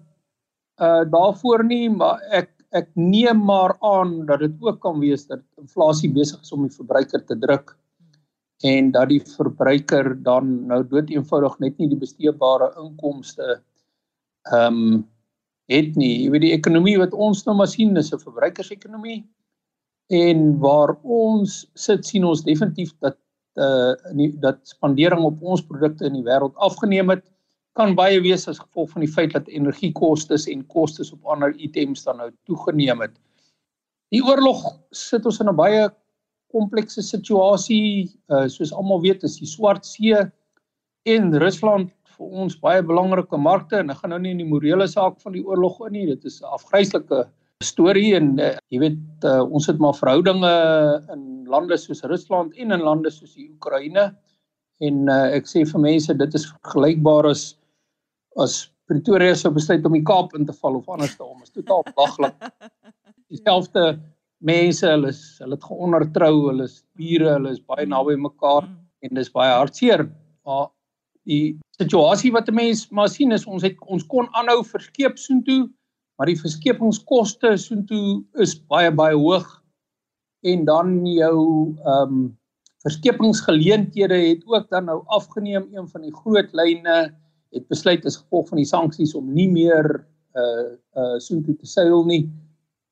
uh 0.75 1.03
daarvoor 1.07 1.63
nie, 1.63 1.87
maar 1.89 2.19
ek 2.35 2.51
ek 2.75 2.89
neem 2.99 3.39
maar 3.47 3.77
aan 3.81 4.25
dat 4.27 4.41
dit 4.43 4.55
ook 4.61 4.81
kan 4.83 4.99
wees 4.99 5.25
dat 5.29 5.41
inflasie 5.61 6.11
besig 6.11 6.41
is 6.43 6.51
om 6.51 6.65
die 6.67 6.75
verbruiker 6.75 7.23
te 7.23 7.37
druk 7.39 7.77
en 8.67 8.91
dat 8.91 9.09
die 9.09 9.21
verbruiker 9.21 10.11
dan 10.23 10.67
nou 10.67 10.81
dood 10.83 11.09
eenvoudig 11.13 11.55
net 11.63 11.79
nie 11.79 11.87
die 11.91 12.01
besteedbare 12.01 12.73
inkomste 12.81 13.59
ehm 14.51 14.81
um, 14.83 15.03
het 15.71 15.95
nie. 15.95 16.23
Jy 16.23 16.29
weet 16.33 16.45
die 16.45 16.53
ekonomie 16.55 16.97
wat 17.01 17.13
ons 17.13 17.43
nou 17.45 17.55
maar 17.57 17.69
sien 17.71 17.97
is 17.97 18.13
'n 18.13 18.19
verbruikersekonomie 18.19 19.25
en 20.13 20.59
waar 20.59 20.95
ons 21.01 21.65
sit 21.73 22.05
sien 22.05 22.23
ons 22.23 22.43
definitief 22.43 22.93
dat 22.99 23.17
uh 23.55 23.95
nie, 24.13 24.31
dat 24.39 24.59
spandering 24.67 25.23
op 25.23 25.41
ons 25.41 25.63
produkte 25.65 26.05
in 26.05 26.13
die 26.13 26.23
wêreld 26.27 26.55
afgeneem 26.55 27.09
het 27.09 27.23
kan 27.75 27.95
baie 27.95 28.21
wees 28.21 28.47
as 28.47 28.59
gevolg 28.59 28.89
van 28.91 29.03
die 29.03 29.11
feit 29.11 29.33
dat 29.33 29.47
energiekoste 29.47 30.37
en 30.51 30.65
kostes 30.67 31.11
op 31.11 31.25
ander 31.25 31.55
items 31.59 32.03
dan 32.03 32.17
nou 32.17 32.29
toegeneem 32.47 33.01
het. 33.01 33.15
Die 34.11 34.23
oorlog 34.23 34.79
sit 34.91 35.25
ons 35.25 35.39
in 35.39 35.49
'n 35.49 35.55
baie 35.55 35.89
komplekse 36.51 37.01
situasie. 37.01 38.11
Uh 38.29 38.47
soos 38.47 38.73
almal 38.73 39.01
weet, 39.01 39.23
is 39.23 39.39
die 39.39 39.47
Swart 39.47 39.85
See 39.85 40.15
en 41.05 41.37
Rusland 41.37 41.91
vir 42.17 42.37
ons 42.43 42.59
baie 42.61 42.83
belangrike 42.83 43.37
markte 43.37 43.79
en 43.79 43.91
ek 43.93 44.01
gaan 44.01 44.15
nou 44.15 44.19
nie 44.23 44.33
in 44.35 44.43
die 44.43 44.49
morele 44.49 44.87
saak 44.87 45.19
van 45.23 45.35
die 45.35 45.43
oorlog 45.45 45.79
in 45.87 45.97
nie. 45.97 46.05
Dit 46.13 46.25
is 46.25 46.41
'n 46.41 46.53
afgryslike 46.57 47.25
storie 47.63 48.15
en 48.15 48.39
uh, 48.39 48.55
jy 48.69 48.79
weet 48.79 49.25
uh, 49.25 49.43
ons 49.43 49.67
het 49.67 49.79
maar 49.79 49.95
verhoudinge 49.95 50.53
in 51.13 51.45
lande 51.47 51.77
soos 51.77 52.03
Rusland 52.03 52.55
en 52.57 52.71
in 52.71 52.83
lande 52.83 53.11
soos 53.11 53.35
die 53.35 53.49
Oekraïne 53.49 54.11
en 54.83 55.09
uh, 55.09 55.31
ek 55.35 55.47
sê 55.47 55.63
vir 55.63 55.81
mense 55.81 56.13
dit 56.13 56.35
is 56.35 56.49
vergelykbaar 56.51 57.29
as 57.31 57.55
as 58.43 58.65
Pretoria 58.85 59.33
sou 59.33 59.49
besluit 59.55 59.85
om 59.87 59.95
die 59.97 60.03
Kaap 60.05 60.35
in 60.37 60.45
te 60.45 60.53
val 60.53 60.75
of 60.77 60.89
andersom 60.91 61.41
is 61.41 61.49
totaal 61.49 61.81
belaglik. 61.87 62.35
Dieselfde 63.33 63.85
mense, 64.45 64.85
hulle 64.85 65.09
is 65.09 65.21
hulle 65.41 65.57
het 65.57 65.65
geondertrou, 65.65 66.33
hulle 66.51 66.67
is 66.69 66.83
bure, 66.99 67.31
hulle 67.31 67.55
is 67.55 67.63
baie 67.65 67.87
naby 67.89 68.13
mekaar 68.21 68.67
mm. 68.67 68.75
en 69.07 69.17
dis 69.17 69.31
baie 69.33 69.55
hartseer. 69.55 70.05
Maar 70.45 70.67
die 71.25 71.57
situasie 71.77 72.31
wat 72.31 72.49
'n 72.49 72.55
mens 72.55 72.87
maar 72.91 73.09
sien 73.09 73.31
is 73.31 73.45
ons 73.45 73.63
het 73.63 73.75
ons 73.81 74.05
kon 74.05 74.27
aanhou 74.33 74.63
verskeep 74.63 75.17
soontoe, 75.17 75.69
maar 76.17 76.27
die 76.27 76.39
verskepingskoste 76.39 77.57
soontoe 77.57 78.23
is 78.39 78.55
baie 78.55 78.91
baie 78.91 79.15
hoog 79.15 79.61
en 80.43 80.65
dan 80.65 81.05
jou 81.05 81.75
ehm 81.83 82.13
um, 82.13 82.37
verskepingsgeleenthede 82.85 84.17
het 84.29 84.43
ook 84.45 84.69
dan 84.69 84.85
nou 84.85 85.01
afgeneem 85.05 85.63
een 85.73 85.87
van 85.89 86.01
die 86.05 86.13
groot 86.13 86.51
lyne 86.53 86.97
het 87.55 87.67
besluit 87.71 88.05
as 88.05 88.19
gevolg 88.21 88.51
van 88.51 88.61
die 88.61 88.69
sanksies 88.69 89.15
om 89.17 89.31
nie 89.33 89.47
meer 89.49 90.05
uh 90.35 90.75
uh 91.01 91.15
soontoe 91.17 91.55
te 91.55 91.65
seil 91.65 92.03
nie. 92.05 92.25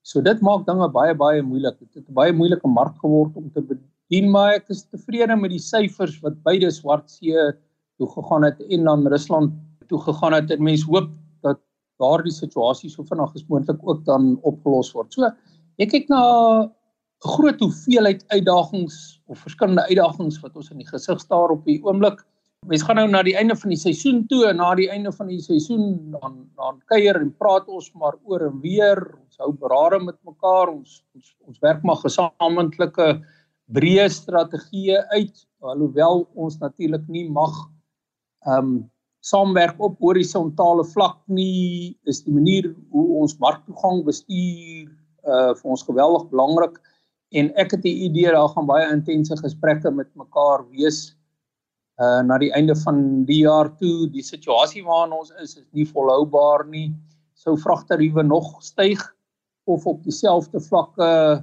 So 0.03 0.21
dit 0.21 0.41
maak 0.41 0.65
dinge 0.65 0.89
baie 0.91 1.13
baie 1.15 1.41
moeilik. 1.41 1.77
Dit 1.79 1.93
het 1.93 2.09
'n 2.09 2.13
baie 2.13 2.33
moeilike 2.33 2.67
mark 2.67 2.97
geword 3.03 3.35
om 3.37 3.51
te 3.51 3.61
bedien, 3.61 4.31
maar 4.31 4.53
ek 4.53 4.69
is 4.69 4.83
tevrede 4.83 5.35
met 5.35 5.51
die 5.51 5.59
syfers 5.59 6.19
wat 6.21 6.41
beide 6.43 6.71
Swartsee 6.71 7.53
toe 7.97 8.09
gegaan 8.09 8.43
het 8.43 8.59
en 8.69 8.83
dan 8.83 9.07
Rusland 9.07 9.53
toe 9.87 10.01
gegaan 10.01 10.33
het. 10.33 10.51
En 10.51 10.63
mense 10.63 10.85
hoop 10.89 11.09
dat 11.45 11.59
daardie 12.01 12.33
situasie 12.33 12.89
so 12.89 13.05
vinnig 13.07 13.33
as 13.35 13.45
moontlik 13.49 13.81
ook 13.83 14.05
dan 14.05 14.37
opgelos 14.41 14.91
word. 14.95 15.13
So 15.13 15.29
ek 15.77 15.93
kyk 15.93 16.09
na 16.09 16.21
'n 16.63 16.69
groot 17.23 17.59
hoeveelheid 17.59 18.23
uitdagings 18.27 19.21
of 19.27 19.39
verskillende 19.39 19.87
uitdagings 19.87 20.39
wat 20.41 20.55
ons 20.55 20.71
in 20.71 20.77
die 20.77 20.87
gesig 20.87 21.19
staar 21.19 21.49
op 21.49 21.65
die 21.65 21.79
oomblik. 21.83 22.25
Mens 22.67 22.83
gaan 22.83 22.95
nou 22.95 23.07
na 23.07 23.23
die 23.23 23.35
einde 23.35 23.55
van 23.55 23.69
die 23.69 23.79
seisoen 23.79 24.25
toe 24.27 24.47
en 24.47 24.57
na 24.57 24.75
die 24.75 24.89
einde 24.89 25.11
van 25.11 25.27
die 25.27 25.41
seisoen 25.41 26.11
dan 26.11 26.49
dan 26.55 26.81
kuier 26.85 27.15
en 27.19 27.35
praat 27.35 27.67
ons 27.67 27.91
maar 27.93 28.15
oor 28.23 28.41
en 28.41 28.59
weer. 28.61 28.99
Ons 29.19 29.37
hou 29.37 29.51
berade 29.51 29.99
met 30.03 30.15
mekaar. 30.23 30.71
Ons 30.71 31.03
ons 31.13 31.35
ons 31.47 31.59
werk 31.59 31.83
maar 31.83 31.99
gesamentlike 32.03 33.21
breë 33.73 34.07
strategieë 34.09 35.03
uit 35.11 35.45
alhoewel 35.63 36.27
ons 36.35 36.57
natuurlik 36.59 37.07
nie 37.07 37.29
mag 37.29 37.53
ehm 38.45 38.57
um, 38.57 38.73
saamwerk 39.23 39.77
op 39.79 40.01
horisontale 40.03 40.83
vlak 40.83 41.21
nie. 41.31 41.95
Is 42.03 42.23
die 42.25 42.33
manier 42.33 42.73
hoe 42.91 43.05
ons 43.21 43.37
marktoegang 43.39 44.03
bestuur 44.03 44.91
uh 45.23 45.53
vir 45.55 45.69
ons 45.71 45.85
geweldig 45.87 46.25
belangrik 46.31 46.79
en 47.39 47.49
ek 47.55 47.77
het 47.77 47.83
die 47.85 47.95
idee 48.09 48.33
daar 48.35 48.49
gaan 48.51 48.67
baie 48.67 48.89
intense 48.91 49.37
gesprekke 49.39 49.91
met 49.91 50.09
mekaar 50.19 50.65
wees 50.75 51.15
uh 52.03 52.19
na 52.27 52.37
die 52.41 52.51
einde 52.57 52.75
van 52.83 53.23
die 53.29 53.43
jaar 53.45 53.71
toe 53.79 54.09
die 54.11 54.25
situasie 54.25 54.83
waarin 54.83 55.15
ons 55.15 55.31
is 55.39 55.55
is 55.55 55.65
nie 55.71 55.87
volhoubaar 55.87 56.67
nie 56.67 56.89
sou 57.39 57.55
vragtariewe 57.55 58.23
nog 58.27 58.57
styg 58.59 58.99
of 59.63 59.87
op 59.87 60.03
dieselfde 60.03 60.59
vlakke 60.59 61.07
uh 61.07 61.39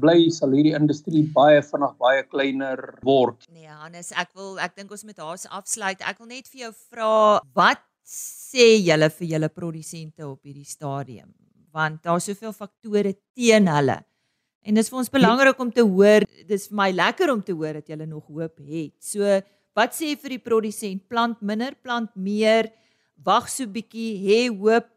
bly 0.00 0.28
sal 0.34 0.52
hierdie 0.56 0.74
industrie 0.76 1.24
baie 1.36 1.62
vinnig 1.64 1.96
baie 2.00 2.22
kleiner 2.28 2.84
word 3.06 3.48
nee 3.52 3.70
Hannes 3.70 4.12
ek 4.12 4.32
wil 4.38 4.58
ek 4.62 4.76
dink 4.76 4.92
ons 4.92 5.04
moet 5.08 5.20
haas 5.24 5.46
afsluit 5.50 6.02
ek 6.04 6.20
wil 6.20 6.30
net 6.32 6.50
vir 6.52 6.66
jou 6.66 6.72
vra 6.92 7.12
wat 7.56 7.84
sê 8.04 8.74
julle 8.84 9.08
vir 9.18 9.30
julle 9.36 9.48
produsente 9.48 10.26
op 10.26 10.40
hierdie 10.44 10.68
stadium 10.68 11.30
want 11.74 12.02
daar's 12.04 12.28
soveel 12.30 12.52
faktore 12.54 13.16
teen 13.34 13.70
hulle 13.72 14.02
En 14.64 14.78
dis 14.78 14.88
vir 14.88 15.00
ons 15.02 15.12
belangrik 15.12 15.58
om 15.60 15.70
te 15.72 15.84
hoor, 15.84 16.24
dis 16.48 16.70
vir 16.70 16.78
my 16.78 16.88
lekker 16.94 17.30
om 17.34 17.42
te 17.44 17.52
hoor 17.52 17.80
dat 17.80 17.90
jy 17.90 17.98
nog 18.08 18.24
hoop 18.32 18.62
het. 18.64 18.94
So, 19.04 19.40
wat 19.76 19.92
sê 19.92 20.14
vir 20.16 20.38
die 20.38 20.40
produsent? 20.40 21.04
Plant 21.10 21.42
minder, 21.44 21.74
plant 21.84 22.14
meer, 22.16 22.70
wag 23.20 23.50
so 23.52 23.68
bietjie, 23.68 24.14
hê 24.24 24.46
hoop. 24.48 24.88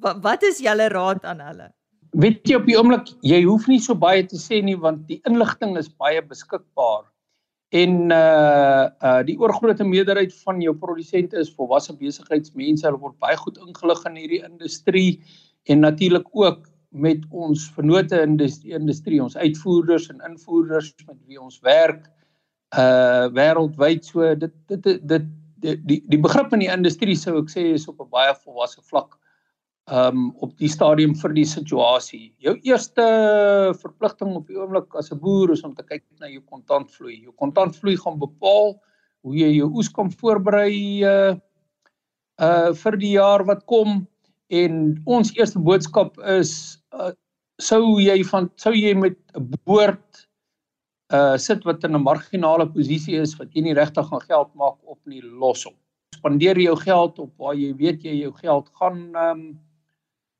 Wat 0.00 0.42
is 0.48 0.58
julle 0.64 0.88
raad 0.90 1.22
aan 1.28 1.44
hulle? 1.44 1.68
Weet 2.10 2.42
jy 2.48 2.56
op 2.58 2.66
die 2.66 2.76
oomblik, 2.78 3.12
jy 3.22 3.44
hoef 3.44 3.68
nie 3.70 3.78
so 3.82 3.94
baie 3.94 4.24
te 4.26 4.38
sê 4.40 4.58
nie 4.64 4.74
want 4.74 5.04
die 5.06 5.20
inligting 5.28 5.76
is 5.78 5.88
baie 5.88 6.22
beskikbaar. 6.22 7.04
En 7.70 8.10
uh 8.10 8.90
uh 9.06 9.20
die 9.26 9.36
oorgrootste 9.38 9.86
meerderheid 9.86 10.34
van 10.42 10.58
jou 10.62 10.74
produsente 10.74 11.38
is 11.38 11.52
volwasse 11.54 11.94
besigheidsmense. 11.94 12.86
Hulle 12.86 12.98
word 12.98 13.18
baie 13.22 13.38
goed 13.38 13.60
ingelig 13.62 14.02
in 14.10 14.18
hierdie 14.18 14.42
industrie 14.42 15.20
en 15.70 15.86
natuurlik 15.86 16.26
ook 16.32 16.66
met 16.90 17.22
ons 17.30 17.68
vennote 17.76 18.18
in 18.26 18.34
die 18.40 18.74
industrie, 18.74 19.22
ons 19.22 19.36
uitvoerders 19.36 20.08
en 20.10 20.24
invoerders 20.26 20.90
met 21.06 21.18
wie 21.28 21.38
ons 21.38 21.60
werk 21.62 22.08
uh 22.78 23.30
wêreldwyd 23.34 24.04
so 24.06 24.34
dit 24.34 24.54
dit 24.66 24.82
dit 25.06 25.30
die 25.62 25.76
die, 25.86 26.02
die 26.10 26.18
begrip 26.18 26.52
in 26.54 26.62
die 26.62 26.70
industrie 26.72 27.16
sou 27.18 27.38
ek 27.38 27.50
sê 27.50 27.70
is 27.74 27.86
op 27.90 28.00
'n 28.00 28.10
baie 28.10 28.34
volwasse 28.44 28.82
vlak 28.82 29.19
um 29.90 30.30
op 30.38 30.52
die 30.62 30.70
stadium 30.70 31.16
vir 31.18 31.32
die 31.34 31.46
situasie. 31.48 32.30
Jou 32.38 32.54
eerste 32.66 33.04
verpligting 33.80 34.36
op 34.38 34.46
die 34.46 34.58
oomblik 34.58 34.94
as 34.94 35.10
'n 35.10 35.18
boer 35.18 35.50
is 35.52 35.64
om 35.64 35.74
te 35.74 35.82
kyk 35.82 36.04
na 36.20 36.28
jou 36.28 36.42
kontantvloei. 36.46 37.22
Jou 37.24 37.32
kontantvloei 37.32 37.96
gaan 37.96 38.18
bepaal 38.18 38.78
hoe 39.22 39.34
jy 39.36 39.50
jou 39.56 39.68
oes 39.74 39.88
kan 39.88 40.10
voorberei 40.10 41.02
uh 41.04 41.34
uh 42.40 42.72
vir 42.72 42.96
die 42.96 43.14
jaar 43.18 43.44
wat 43.44 43.66
kom 43.66 44.06
en 44.48 45.02
ons 45.06 45.32
eerste 45.36 45.58
boodskap 45.58 46.18
is 46.18 46.78
uh, 46.94 47.12
sou 47.60 48.00
jy 48.00 48.22
van 48.24 48.50
sou 48.56 48.72
jy 48.72 48.94
met 48.94 49.18
'n 49.34 49.50
boord 49.66 50.26
uh 51.12 51.36
sit 51.36 51.64
wat 51.64 51.84
in 51.84 51.96
'n 51.96 52.02
marginale 52.02 52.66
posisie 52.66 53.18
is 53.20 53.34
wat 53.38 53.48
jy 53.54 53.62
nie 53.62 53.74
regtig 53.74 54.06
gaan 54.06 54.20
geld 54.20 54.54
maak 54.54 54.78
op 54.84 54.98
nie 55.06 55.20
los 55.22 55.64
hom. 55.64 55.74
Spandeer 56.14 56.58
jou 56.58 56.76
geld 56.76 57.18
op 57.18 57.32
waar 57.38 57.54
jy 57.54 57.74
weet 57.74 58.04
jy 58.04 58.14
jou 58.22 58.32
geld 58.32 58.70
gaan 58.78 59.16
um 59.16 59.42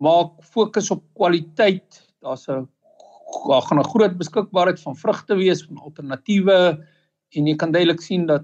maak 0.01 0.41
fokus 0.45 0.91
op 0.91 1.05
kwaliteit. 1.15 2.01
Daar's 2.25 2.49
'n 2.49 2.69
daar 3.49 3.63
gaan 3.63 3.79
'n 3.79 3.93
groot 3.93 4.17
beskikbaarheid 4.17 4.81
van 4.81 4.97
vrugte 4.97 5.35
wees 5.37 5.63
van 5.63 5.79
alternatiewe 5.79 6.85
en 7.29 7.47
jy 7.47 7.57
kan 7.57 7.73
duidelik 7.73 8.01
sien 8.01 8.27
dat 8.27 8.43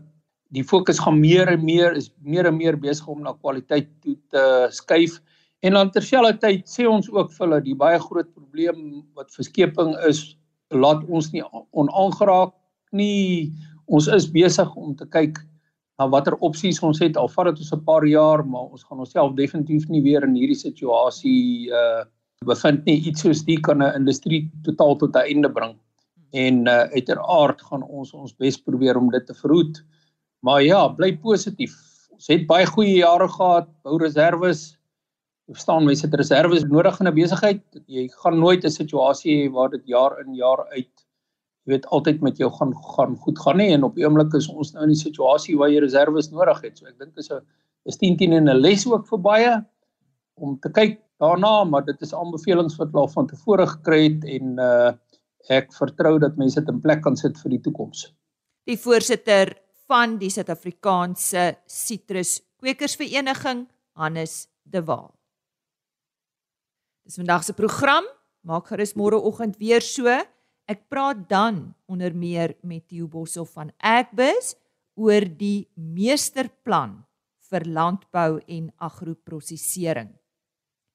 die 0.48 0.64
fokus 0.64 0.98
gaan 0.98 1.20
meer 1.20 1.48
en 1.48 1.64
meer 1.64 1.92
is 1.92 2.10
meer 2.22 2.46
en 2.46 2.56
meer 2.56 2.78
besig 2.78 3.06
om 3.06 3.22
na 3.22 3.32
kwaliteit 3.32 3.88
toe 4.00 4.16
te 4.30 4.66
skuif. 4.70 5.20
En 5.60 5.72
dan 5.72 5.90
terselfdertyd 5.90 6.68
sê 6.68 6.86
ons 6.86 7.10
ook 7.10 7.32
vir 7.32 7.46
hulle 7.46 7.60
die 7.64 7.74
baie 7.74 7.98
groot 7.98 8.28
probleem 8.34 9.02
wat 9.14 9.34
verskeping 9.34 9.96
is, 10.06 10.36
laat 10.70 11.02
ons 11.08 11.32
nie 11.32 11.42
onaangeraak 11.70 12.54
nie. 12.92 13.52
Ons 13.86 14.06
is 14.06 14.30
besig 14.30 14.76
om 14.76 14.94
te 14.94 15.06
kyk 15.06 15.38
na 15.98 16.08
watter 16.12 16.36
opsies 16.44 16.82
ons 16.84 17.00
het 17.00 17.16
al 17.16 17.28
vat 17.32 17.50
dit 17.50 17.62
ons 17.64 17.72
'n 17.72 17.84
paar 17.84 18.04
jaar, 18.04 18.44
maar 18.44 18.68
ons 18.72 18.84
gaan 18.84 18.98
onsself 18.98 19.34
definitief 19.34 19.88
nie 19.88 20.02
weer 20.02 20.22
in 20.24 20.34
hierdie 20.34 20.62
situasie 20.66 21.70
uh 21.72 22.04
bevind 22.44 22.84
nie. 22.84 23.00
Iets 23.08 23.22
soos 23.22 23.44
dit 23.44 23.60
kan 23.62 23.82
'n 23.82 23.94
industrie 23.96 24.50
totaal 24.62 24.96
tot 24.96 25.16
'n 25.16 25.26
einde 25.26 25.50
bring. 25.50 25.76
En 26.32 26.66
uh 26.66 26.84
uiteraard 26.92 27.62
gaan 27.62 27.82
ons 27.82 28.12
ons 28.12 28.36
bes 28.36 28.56
probeer 28.56 28.96
om 28.96 29.10
dit 29.10 29.26
te 29.26 29.34
verhoed. 29.34 29.84
Maar 30.42 30.62
ja, 30.62 30.88
bly 30.88 31.16
positief. 31.16 31.74
Ons 32.10 32.26
het 32.28 32.46
baie 32.46 32.66
goeie 32.66 32.98
jare 32.98 33.28
gehad, 33.28 33.68
bou 33.82 33.98
reserves 33.98 34.76
Jy 35.46 35.54
verstaan 35.54 35.84
mense 35.86 36.02
het 36.02 36.14
reserves 36.18 36.64
nodig 36.66 36.96
in 37.00 37.06
'n 37.06 37.14
besigheid. 37.14 37.62
Jy 37.86 38.08
gaan 38.20 38.38
nooit 38.38 38.64
'n 38.64 38.70
situasie 38.70 39.34
hê 39.36 39.52
waar 39.52 39.70
dit 39.70 39.86
jaar 39.86 40.18
in 40.20 40.34
jaar 40.34 40.66
uit 40.74 41.05
jy 41.66 41.74
weet 41.74 41.86
altyd 41.94 42.20
met 42.22 42.38
jou 42.38 42.48
gaan 42.54 42.72
gaan 42.94 43.16
goed 43.18 43.38
gaan 43.42 43.58
nie 43.58 43.72
en 43.74 43.84
op 43.84 43.96
die 43.98 44.06
oomblik 44.06 44.34
is 44.38 44.46
ons 44.48 44.72
nou 44.74 44.84
in 44.86 44.90
'n 44.90 45.02
situasie 45.02 45.56
waar 45.58 45.70
jy 45.70 45.80
reserves 45.80 46.30
nodig 46.30 46.60
het. 46.62 46.78
So 46.78 46.86
ek 46.86 46.98
dink 46.98 47.16
is 47.16 47.30
'n 47.30 47.42
is 47.84 47.96
10 47.96 48.16
10 48.16 48.32
en 48.32 48.48
'n 48.48 48.60
les 48.60 48.86
ook 48.86 49.06
vir 49.06 49.18
baie 49.18 49.64
om 50.34 50.58
te 50.58 50.68
kyk 50.68 51.00
daarna, 51.18 51.64
maar 51.64 51.84
dit 51.84 52.00
is 52.02 52.14
aanbevelings 52.14 52.76
wat 52.76 52.92
hulle 52.92 53.08
van 53.08 53.26
tevore 53.26 53.66
gekry 53.66 54.02
het 54.08 54.24
en 54.24 54.58
uh 54.58 54.92
ek 55.48 55.72
vertrou 55.72 56.18
dat 56.18 56.36
mense 56.36 56.58
dit 56.60 56.68
in 56.68 56.80
plek 56.80 57.02
kan 57.02 57.16
sit 57.16 57.38
vir 57.38 57.50
die 57.50 57.60
toekoms. 57.60 58.12
Die 58.66 58.76
voorsitter 58.76 59.54
van 59.86 60.18
die 60.18 60.30
Suid-Afrikaanse 60.30 61.56
Sitrus 61.66 62.40
Kwekersvereniging, 62.58 63.68
Hannes 63.94 64.48
De 64.64 64.82
Waal. 64.82 65.14
Dis 67.06 67.14
vandag 67.14 67.44
se 67.44 67.52
program. 67.52 68.04
Maak 68.42 68.66
gerus 68.66 68.96
môreoggend 68.98 69.58
weer 69.58 69.80
so. 69.80 70.10
Ek 70.66 70.88
praat 70.90 71.28
dan 71.30 71.76
onder 71.86 72.10
meer 72.10 72.56
met 72.66 72.88
Theo 72.90 73.06
Boshoff 73.06 73.54
van 73.54 73.70
Agbus 73.78 74.56
oor 74.98 75.22
die 75.38 75.68
meesterplan 75.78 77.04
vir 77.46 77.66
landbou 77.70 78.40
en 78.50 78.72
agroprosesering. 78.82 80.10